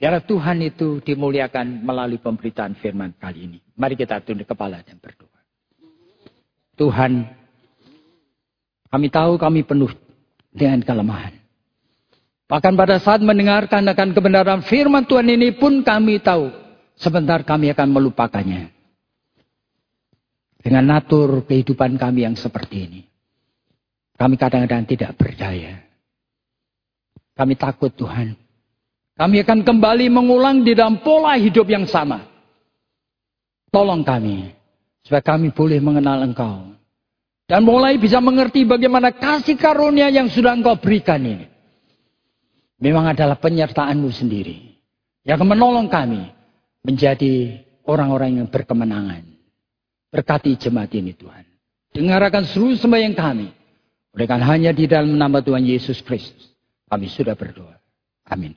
Biarlah 0.00 0.24
Tuhan 0.24 0.64
itu 0.64 1.04
dimuliakan 1.04 1.84
melalui 1.84 2.16
pemberitaan 2.16 2.80
firman 2.80 3.12
kali 3.20 3.44
ini. 3.44 3.58
Mari 3.76 3.92
kita 3.92 4.24
tunduk 4.24 4.48
kepala 4.48 4.80
dan 4.80 4.96
berdoa. 4.96 5.40
Tuhan, 6.80 7.28
kami 8.88 9.06
tahu 9.12 9.36
kami 9.36 9.68
penuh 9.68 9.92
dengan 10.48 10.80
kelemahan. 10.80 11.36
Bahkan 12.48 12.72
pada 12.72 12.96
saat 13.04 13.20
mendengarkan 13.20 13.84
akan 13.84 14.16
kebenaran 14.16 14.60
firman 14.64 15.04
Tuhan 15.04 15.28
ini 15.28 15.52
pun 15.60 15.84
kami 15.84 16.24
tahu 16.24 16.48
sebentar 16.96 17.44
kami 17.44 17.68
akan 17.68 17.88
melupakannya. 17.92 18.72
Dengan 20.64 20.88
natur 20.88 21.44
kehidupan 21.44 22.00
kami 22.00 22.24
yang 22.24 22.32
seperti 22.32 22.76
ini. 22.88 23.00
Kami 24.16 24.40
kadang-kadang 24.40 24.88
tidak 24.88 25.12
berdaya. 25.20 25.84
Kami 27.34 27.58
takut 27.58 27.90
Tuhan. 27.90 28.38
Kami 29.14 29.36
akan 29.46 29.62
kembali 29.62 30.06
mengulang 30.10 30.62
di 30.62 30.74
dalam 30.74 31.02
pola 31.02 31.34
hidup 31.38 31.66
yang 31.66 31.86
sama. 31.86 32.22
Tolong 33.70 34.06
kami. 34.06 34.54
Supaya 35.02 35.22
kami 35.22 35.50
boleh 35.50 35.82
mengenal 35.82 36.22
Engkau. 36.22 36.74
Dan 37.44 37.66
mulai 37.66 38.00
bisa 38.00 38.22
mengerti 38.22 38.64
bagaimana 38.64 39.12
kasih 39.12 39.58
karunia 39.58 40.08
yang 40.08 40.30
sudah 40.30 40.54
Engkau 40.54 40.78
berikan 40.78 41.20
ini. 41.22 41.46
Memang 42.78 43.10
adalah 43.10 43.38
penyertaanmu 43.38 44.10
sendiri. 44.14 44.78
Yang 45.26 45.42
menolong 45.42 45.90
kami 45.90 46.30
menjadi 46.86 47.62
orang-orang 47.86 48.42
yang 48.42 48.48
berkemenangan. 48.48 49.26
Berkati 50.14 50.54
jemaat 50.54 50.94
ini 50.94 51.10
Tuhan. 51.14 51.44
Dengarkan 51.94 52.46
seluruh 52.46 52.78
sembahyang 52.78 53.14
kami. 53.14 53.48
Oleh 54.14 54.26
hanya 54.30 54.70
di 54.70 54.86
dalam 54.86 55.18
nama 55.18 55.42
Tuhan 55.42 55.66
Yesus 55.66 55.98
Kristus. 56.02 56.53
Kami 56.94 57.10
sudah 57.10 57.34
berdoa. 57.34 57.74
Amin. 58.30 58.54